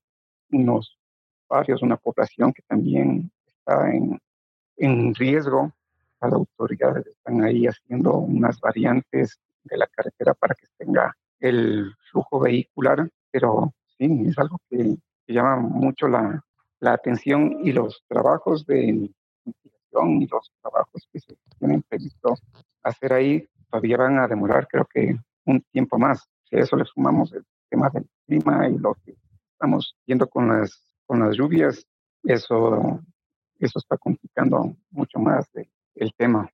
unos 0.49 0.97
barrios, 1.47 1.83
una 1.83 1.97
población 1.97 2.51
que 2.51 2.63
también 2.67 3.31
está 3.45 3.91
en, 3.91 4.19
en 4.77 5.13
riesgo 5.13 5.71
las 6.21 6.33
autoridades 6.33 7.07
están 7.07 7.43
ahí 7.43 7.67
haciendo 7.67 8.17
unas 8.17 8.59
variantes 8.59 9.39
de 9.63 9.77
la 9.77 9.87
carretera 9.87 10.33
para 10.33 10.55
que 10.55 10.67
tenga 10.77 11.15
el 11.39 11.93
flujo 12.11 12.39
vehicular, 12.39 13.09
pero 13.31 13.73
sí, 13.97 14.23
es 14.27 14.37
algo 14.37 14.59
que, 14.69 14.97
llama 15.27 15.57
mucho 15.57 16.07
la, 16.07 16.43
la, 16.79 16.93
atención 16.93 17.57
y 17.63 17.71
los 17.71 18.03
trabajos 18.07 18.63
de 18.67 19.09
investigación 19.43 20.21
y 20.21 20.27
los 20.27 20.51
trabajos 20.61 21.07
que 21.11 21.19
se 21.19 21.35
tienen 21.57 21.81
previsto 21.81 22.35
hacer 22.83 23.13
ahí 23.13 23.47
todavía 23.69 23.97
van 23.97 24.19
a 24.19 24.27
demorar, 24.27 24.67
creo 24.67 24.85
que 24.85 25.17
un 25.45 25.61
tiempo 25.71 25.97
más. 25.97 26.29
Si 26.43 26.55
a 26.55 26.59
eso 26.59 26.75
le 26.75 26.85
sumamos 26.85 27.33
el 27.33 27.43
tema 27.69 27.89
del 27.89 28.07
clima 28.27 28.69
y 28.69 28.77
lo 28.77 28.95
que 29.03 29.15
estamos 29.51 29.95
viendo 30.05 30.27
con 30.27 30.47
las, 30.47 30.79
con 31.07 31.19
las 31.19 31.35
lluvias, 31.35 31.85
eso, 32.23 33.01
eso 33.59 33.79
está 33.79 33.97
complicando 33.97 34.75
mucho 34.91 35.19
más 35.19 35.51
de, 35.53 35.67
el 35.95 36.13
tema. 36.15 36.49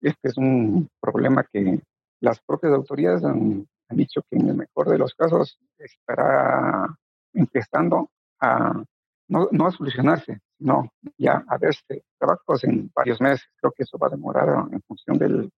Este 0.00 0.28
es 0.28 0.36
un 0.36 0.88
problema 1.00 1.44
que 1.52 1.80
las 2.20 2.40
propias 2.40 2.72
autoridades 2.72 3.24
han, 3.24 3.66
dicho 3.90 4.22
que 4.28 4.36
en 4.36 4.48
el 4.48 4.56
mejor 4.56 4.88
de 4.88 4.98
los 4.98 5.14
casos 5.14 5.58
estará 5.78 6.86
empezando 7.32 8.10
a 8.40 8.82
no, 9.28 9.66
a 9.66 9.70
solucionarse, 9.70 10.38
sino 10.58 10.88
ya 11.18 11.44
a 11.48 11.58
verse 11.58 12.04
trabajos 12.18 12.64
en 12.64 12.90
varios 12.94 13.20
meses. 13.20 13.46
Creo 13.60 13.72
que 13.72 13.82
eso 13.82 13.98
va 13.98 14.06
a 14.08 14.10
demorar 14.10 14.68
en 14.72 14.80
función 14.82 15.18
del, 15.18 15.50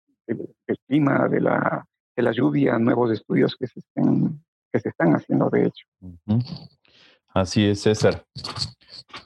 clima, 0.87 1.29
de 1.29 1.41
la, 1.41 1.85
de 2.17 2.23
la 2.23 2.33
lluvia, 2.33 2.79
nuevos 2.79 3.13
estudios 3.13 3.57
que 3.59 3.67
se, 3.67 3.81
estén, 3.81 4.43
que 4.73 4.81
se 4.81 4.89
están 4.89 5.15
haciendo 5.15 5.49
de 5.51 5.67
hecho. 5.67 5.87
Así 7.35 7.67
es, 7.67 7.83
César. 7.83 8.25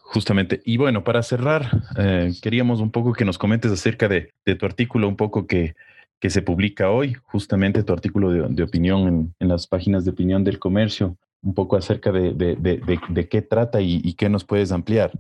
Justamente. 0.03 0.61
Y 0.65 0.77
bueno, 0.77 1.05
para 1.05 1.23
cerrar, 1.23 1.71
eh, 1.97 2.33
queríamos 2.43 2.81
un 2.81 2.91
poco 2.91 3.13
que 3.13 3.25
nos 3.25 3.39
comentes 3.39 3.73
acerca 3.73 4.09
de, 4.09 4.33
tu 4.59 4.67
artículo, 4.67 5.09
un 5.09 5.17
poco 5.17 5.47
que, 5.47 5.75
se 6.21 6.43
publica 6.43 6.91
hoy, 6.91 7.15
justamente 7.15 7.83
tu 7.83 7.93
artículo 7.93 8.31
de, 8.31 8.63
opinión 8.63 9.35
en, 9.39 9.49
las 9.49 9.67
páginas 9.67 10.05
de 10.05 10.13
opinión 10.13 10.45
del 10.45 10.59
comercio, 10.59 11.17
un 11.43 11.55
poco 11.55 11.77
acerca 11.77 12.13
de, 12.13 12.33
de 12.35 13.29
qué 13.29 13.43
trata 13.43 13.81
y, 13.81 14.01
y, 14.05 14.15
qué 14.15 14.29
nos 14.29 14.45
puedes 14.45 14.71
ampliar. 14.71 15.13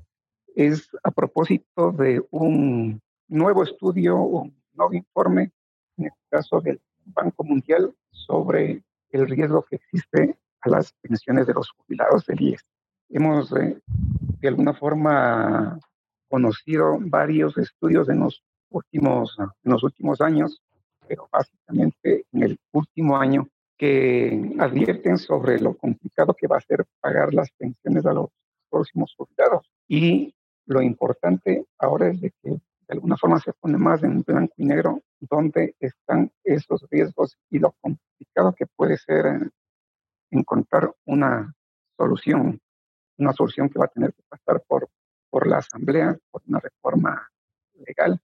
Es 0.54 0.88
a 1.02 1.10
propósito 1.10 1.90
de 1.92 2.22
un 2.30 3.00
nuevo 3.28 3.62
estudio, 3.64 4.16
un 4.16 4.54
nuevo 4.74 4.92
informe, 4.92 5.50
en 5.96 6.04
el 6.04 6.12
caso 6.30 6.60
del 6.60 6.80
Banco 7.06 7.42
Mundial, 7.42 7.94
sobre 8.10 8.82
el 9.10 9.28
riesgo 9.28 9.64
que 9.64 9.76
existe 9.76 10.36
a 10.60 10.68
las 10.68 10.92
pensiones 11.00 11.46
de 11.46 11.54
los 11.54 11.70
jubilados 11.70 12.26
del 12.26 12.40
IES 12.40 12.64
hemos 13.12 13.52
eh, 13.52 13.78
de 14.40 14.48
alguna 14.48 14.74
forma 14.74 15.78
conocido 16.28 16.98
varios 17.00 17.56
estudios 17.58 18.08
en 18.08 18.20
los 18.20 18.42
últimos, 18.70 19.36
en 19.38 19.72
los 19.72 19.82
últimos 19.82 20.20
años, 20.20 20.62
pero 21.06 21.28
básicamente 21.30 22.24
en 22.32 22.42
el 22.42 22.58
último 22.72 23.16
año, 23.16 23.48
que 23.76 24.54
advierten 24.58 25.18
sobre 25.18 25.60
lo 25.60 25.76
complicado 25.76 26.34
que 26.34 26.46
va 26.46 26.56
a 26.56 26.60
ser 26.60 26.84
pagar 27.00 27.34
las 27.34 27.50
pensiones 27.50 28.06
a 28.06 28.12
los 28.12 28.30
próximos 28.70 29.12
jubilados. 29.16 29.68
Y 29.88 30.34
lo 30.66 30.80
importante 30.80 31.66
ahora 31.78 32.08
es 32.08 32.20
de 32.20 32.30
que 32.42 32.50
de 32.50 32.60
alguna 32.88 33.16
forma 33.16 33.40
se 33.40 33.52
pone 33.54 33.78
más 33.78 34.02
en 34.02 34.22
blanco 34.22 34.54
y 34.56 34.64
negro 34.64 35.00
dónde 35.18 35.74
están 35.80 36.30
esos 36.44 36.86
riesgos 36.90 37.36
y 37.50 37.58
lo 37.58 37.74
complicado 37.80 38.54
que 38.54 38.66
puede 38.66 38.96
ser 38.98 39.26
eh, 39.26 39.50
encontrar 40.30 40.94
una 41.04 41.52
solución 41.96 42.60
una 43.22 43.32
solución 43.32 43.68
que 43.68 43.78
va 43.78 43.86
a 43.86 43.88
tener 43.88 44.12
que 44.12 44.22
pasar 44.28 44.62
por, 44.66 44.88
por 45.30 45.46
la 45.46 45.58
Asamblea, 45.58 46.16
por 46.30 46.42
una 46.46 46.60
reforma 46.60 47.30
legal, 47.86 48.20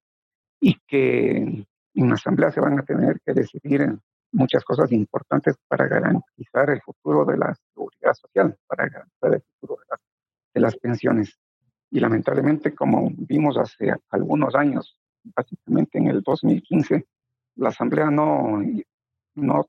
y 0.61 0.79
que 0.87 1.67
en 1.95 2.09
la 2.09 2.15
Asamblea 2.15 2.51
se 2.51 2.61
van 2.61 2.79
a 2.79 2.83
tener 2.83 3.21
que 3.25 3.33
decidir 3.33 3.99
muchas 4.33 4.65
cosas 4.65 4.93
importantes 4.93 5.57
para 5.67 5.87
garantizar 5.87 6.71
el 6.71 6.83
futuro 6.83 7.25
de 7.25 7.39
la 7.39 7.55
seguridad 7.55 8.15
social, 8.15 8.57
para 8.67 8.89
garantizar 8.89 9.35
el 9.35 9.43
futuro 9.43 9.81
de 9.81 9.87
las, 9.91 10.01
de 10.55 10.61
las 10.61 10.77
pensiones. 10.77 11.39
Y 11.91 12.01
lamentablemente, 12.01 12.75
como 12.75 13.09
vimos 13.17 13.57
hace 13.57 13.93
algunos 14.11 14.55
años, 14.55 15.01
básicamente 15.25 15.99
en 15.99 16.09
el 16.09 16.23
2015, 16.23 17.07
la 17.57 17.71
Asamblea 17.71 18.11
no, 18.11 18.61
no, 19.35 19.67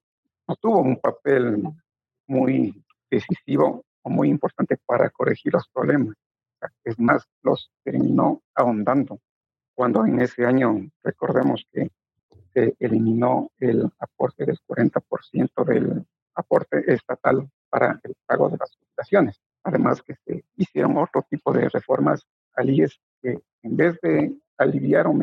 no 0.47 0.55
tuvo 0.57 0.81
un 0.81 0.99
papel 0.99 1.63
muy 2.27 2.83
decisivo 3.09 3.85
muy 4.05 4.29
importante 4.29 4.77
para 4.85 5.09
corregir 5.09 5.53
los 5.53 5.67
problemas. 5.69 6.15
Es 6.83 6.99
más, 6.99 7.27
los 7.43 7.71
terminó 7.83 8.41
ahondando. 8.55 9.19
Cuando 9.73 10.05
en 10.05 10.21
ese 10.21 10.45
año, 10.45 10.89
recordemos 11.03 11.65
que 11.71 11.89
se 12.53 12.75
eliminó 12.79 13.51
el 13.59 13.89
aporte 13.99 14.45
del 14.45 14.59
40% 14.67 15.65
del 15.65 16.05
aporte 16.35 16.83
estatal 16.91 17.49
para 17.69 17.99
el 18.03 18.15
pago 18.25 18.49
de 18.49 18.57
las 18.57 18.75
jubilaciones. 18.75 19.41
Además 19.63 20.01
que 20.01 20.15
se 20.25 20.43
hicieron 20.55 20.97
otro 20.97 21.25
tipo 21.29 21.53
de 21.53 21.69
reformas 21.69 22.25
al 22.55 22.69
IES 22.69 22.99
que 23.21 23.39
en 23.61 23.77
vez 23.77 23.99
de 24.01 24.35
aliviar 24.57 25.07
o, 25.07 25.13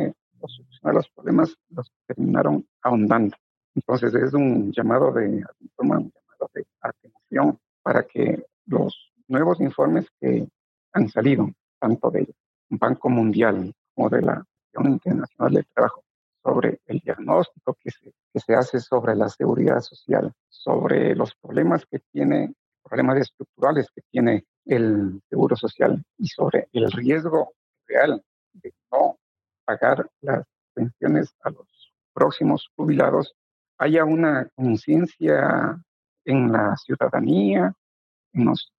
solucionar 0.49 0.95
los 0.95 1.09
problemas, 1.11 1.57
los 1.71 1.93
terminaron 2.07 2.67
ahondando. 2.83 3.37
Entonces 3.75 4.15
es 4.15 4.33
un 4.33 4.73
llamado 4.73 5.13
de, 5.13 5.27
un 5.27 5.71
llamado 5.79 6.11
de 6.55 6.65
atención 6.81 7.59
para 7.83 8.05
que 8.05 8.46
nuevos 9.29 9.61
informes 9.61 10.07
que 10.21 10.49
han 10.93 11.09
salido, 11.09 11.51
tanto 11.79 12.11
del 12.11 12.35
Banco 12.71 13.09
Mundial 13.09 13.73
como 13.95 14.09
de 14.09 14.23
la 14.23 14.45
Unión 14.75 14.95
Internacional 14.95 15.55
del 15.55 15.67
Trabajo, 15.75 16.05
sobre 16.43 16.81
el 16.87 17.01
diagnóstico 17.01 17.77
que 17.81 17.91
se, 17.91 18.13
que 18.33 18.41
se 18.41 18.55
hace 18.55 18.81
sobre 18.81 19.15
la 19.17 19.29
seguridad 19.29 19.81
social, 19.81 20.33
sobre 20.49 21.15
los 21.15 21.35
problemas 21.37 21.85
que 21.87 22.01
tiene, 22.13 22.55
problemas 22.83 23.19
estructurales 23.19 23.89
que 23.95 24.03
tiene 24.11 24.45
el 24.65 25.21
seguro 25.29 25.57
social 25.57 26.03
y 26.19 26.29
sobre 26.29 26.69
el 26.73 26.91
riesgo 26.93 27.53
real 27.87 28.23
de 28.53 28.73
no 28.93 29.19
pagar 29.65 30.09
las 30.21 30.47
pensiones 30.75 31.35
a 31.43 31.51
los 31.51 31.93
próximos 32.13 32.71
jubilados, 32.77 33.35
haya 33.79 34.05
una 34.05 34.49
conciencia 34.55 35.79
en 36.25 36.53
la 36.53 36.77
ciudadanía, 36.77 37.73
en 38.33 38.45
los 38.45 38.73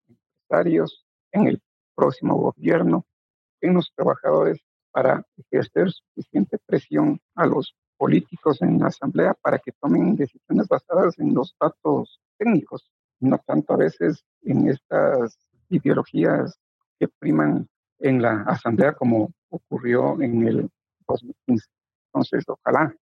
empresarios, 0.48 1.04
en 1.32 1.46
el 1.46 1.62
próximo 1.94 2.36
gobierno, 2.36 3.04
en 3.60 3.74
los 3.74 3.92
trabajadores, 3.94 4.58
para 4.90 5.22
ejercer 5.36 5.90
suficiente 5.90 6.58
presión 6.64 7.20
a 7.34 7.46
los 7.46 7.74
políticos 7.96 8.62
en 8.62 8.78
la 8.78 8.86
Asamblea 8.86 9.34
para 9.34 9.58
que 9.58 9.72
tomen 9.72 10.16
decisiones 10.16 10.66
basadas 10.68 11.18
en 11.18 11.34
los 11.34 11.54
datos 11.60 12.20
técnicos, 12.38 12.90
no 13.20 13.38
tanto 13.38 13.74
a 13.74 13.76
veces 13.76 14.24
en 14.42 14.68
estas 14.68 15.36
ideologías 15.68 16.58
que 16.98 17.08
priman 17.08 17.68
en 17.98 18.22
la 18.22 18.42
Asamblea 18.42 18.94
como 18.94 19.30
ocurrió 19.50 20.20
en 20.20 20.46
el 20.46 20.70
2015. 21.06 21.66
Entonces, 22.06 22.44
ojalá, 22.48 22.94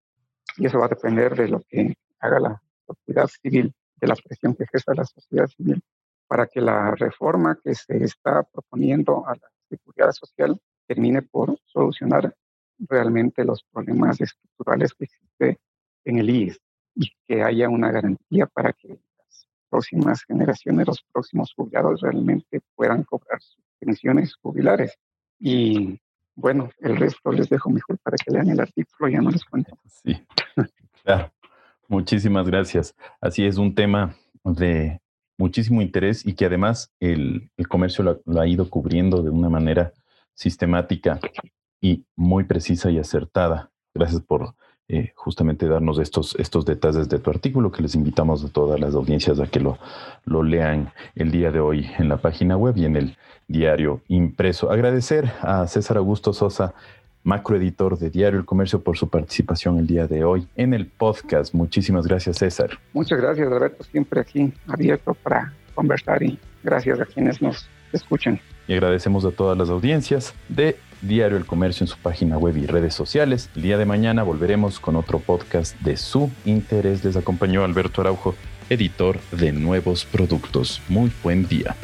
y 0.57 0.67
eso 0.67 0.79
va 0.79 0.87
a 0.87 0.89
depender 0.89 1.37
de 1.37 1.49
lo 1.49 1.61
que 1.69 1.95
haga 2.19 2.41
la 2.41 2.63
sociedad 2.87 3.29
civil, 3.29 3.73
de 3.97 4.07
la 4.07 4.17
presión 4.17 4.55
que 4.55 4.65
ejerza 4.65 4.95
la 4.95 5.05
sociedad 5.05 5.47
civil, 5.49 5.83
para 6.27 6.47
que 6.47 6.61
la 6.61 6.95
reforma 6.95 7.59
que 7.63 7.75
se 7.75 8.03
está 8.05 8.43
proponiendo 8.43 9.27
a 9.27 9.35
la 9.35 9.49
seguridad 9.69 10.13
social 10.13 10.61
termine 10.87 11.23
por 11.23 11.59
solucionar 11.65 12.35
realmente 12.79 13.45
los 13.45 13.63
problemas 13.73 14.21
estructurales 14.21 14.93
que 14.95 15.05
existen 15.05 15.59
en 16.05 16.19
el 16.19 16.31
IES 16.31 16.61
y 16.95 17.11
que 17.27 17.43
haya 17.43 17.69
una 17.69 17.91
garantía 17.91 18.47
para 18.47 18.73
que 18.73 18.89
las 18.89 19.49
próximas 19.69 20.23
generaciones, 20.25 20.87
los 20.87 21.03
próximos 21.13 21.53
jubilados 21.55 22.01
realmente 22.01 22.61
puedan 22.75 23.03
cobrar 23.05 23.41
sus 23.41 23.65
pensiones 23.79 24.35
jubilares. 24.37 24.97
Y 25.39 26.01
bueno, 26.35 26.71
el 26.79 26.97
resto 26.97 27.33
les 27.33 27.49
dejo 27.49 27.71
mejor 27.71 27.99
para 27.99 28.17
que 28.17 28.33
lean 28.33 28.51
el 28.51 28.61
artículo, 28.61 29.09
ya 29.09 29.21
no 29.21 29.31
les 29.31 29.45
cuento. 29.45 29.77
Sí, 29.87 30.25
claro. 31.03 31.33
Muchísimas 31.89 32.49
gracias. 32.49 32.97
Así 33.21 33.47
es 33.47 33.59
un 33.59 33.75
tema 33.75 34.17
de 34.43 35.01
muchísimo 35.39 35.83
interés 35.83 36.27
y 36.27 36.35
que 36.35 36.47
además 36.47 36.93
el, 37.01 37.51
comercio 37.69 38.21
lo, 38.25 38.41
ha 38.41 38.47
ido 38.47 38.69
cubriendo 38.71 39.23
de 39.23 39.31
una 39.31 39.49
manera 39.49 39.93
sistemática 40.35 41.21
y 41.81 42.05
muy 42.17 42.45
precisa 42.45 42.91
y 42.91 42.99
acertada. 42.99 43.71
Gracias 43.95 44.21
por 44.23 44.55
eh, 44.89 45.13
justamente 45.17 45.67
darnos 45.67 45.99
estos, 45.99 46.37
estos 46.39 46.65
detalles 46.65 47.09
de 47.09 47.19
tu 47.19 47.31
artículo 47.31 47.73
que 47.73 47.83
les 47.83 47.95
invitamos 47.95 48.45
a 48.45 48.49
todas 48.49 48.79
las 48.79 48.95
audiencias 48.95 49.41
a 49.41 49.47
que 49.47 49.61
lo, 49.61 49.79
lo 50.25 50.43
lean 50.43 50.93
el 51.15 51.31
día 51.31 51.51
de 51.51 51.61
hoy 51.61 51.91
en 51.99 52.09
la 52.09 52.19
página 52.19 52.57
web 52.57 52.77
y 52.77 52.85
en 52.85 52.97
el 52.97 53.17
diario 53.49 54.03
impreso. 54.09 54.71
Agradecer 54.71 55.33
a 55.41 55.67
César 55.67 55.97
Augusto 55.97 56.33
Sosa, 56.33 56.75
macroeditor 57.27 57.99
de 57.99 58.09
Diario 58.09 58.39
El 58.39 58.47
Comercio, 58.47 58.83
por 58.83 58.97
su 58.97 59.09
participación 59.09 59.79
el 59.79 59.87
día 59.87 60.07
de 60.07 60.25
hoy 60.25 60.47
en 60.55 60.73
el 60.73 60.87
podcast. 60.87 61.53
Muchísimas 61.55 62.07
gracias, 62.07 62.39
César. 62.39 62.79
Muchas 62.93 63.21
gracias, 63.21 63.51
Alberto. 63.51 63.83
Siempre 63.85 64.21
aquí 64.21 64.53
abierto 64.69 65.13
para 65.13 65.53
conversar 65.75 66.23
y 66.23 66.39
gracias 66.63 67.01
a 67.01 67.05
quienes 67.05 67.43
nos 67.43 67.69
escuchan. 67.93 68.41
Y 68.69 68.75
agradecemos 68.75 69.25
a 69.25 69.33
todas 69.33 69.59
las 69.59 69.69
audiencias 69.71 70.35
de 70.49 70.77
Diario 71.03 71.37
El 71.37 71.47
Comercio 71.47 71.83
en 71.85 71.89
su 71.89 71.99
página 71.99 72.39
web 72.39 72.57
y 72.57 72.67
redes 72.67 72.95
sociales. 72.95 73.51
El 73.57 73.63
día 73.63 73.77
de 73.77 73.87
mañana 73.87 74.23
volveremos 74.23 74.79
con 74.79 74.95
otro 74.95 75.19
podcast 75.19 75.79
de 75.81 75.97
su 75.97 76.31
interés. 76.45 77.05
Les 77.05 77.17
acompañó 77.17 77.65
Alberto 77.65 78.03
Araujo, 78.03 78.37
editor 78.71 79.19
de 79.33 79.51
Nuevos 79.51 80.05
Productos. 80.05 80.81
Muy 80.89 81.11
buen 81.25 81.49
día. 81.49 81.75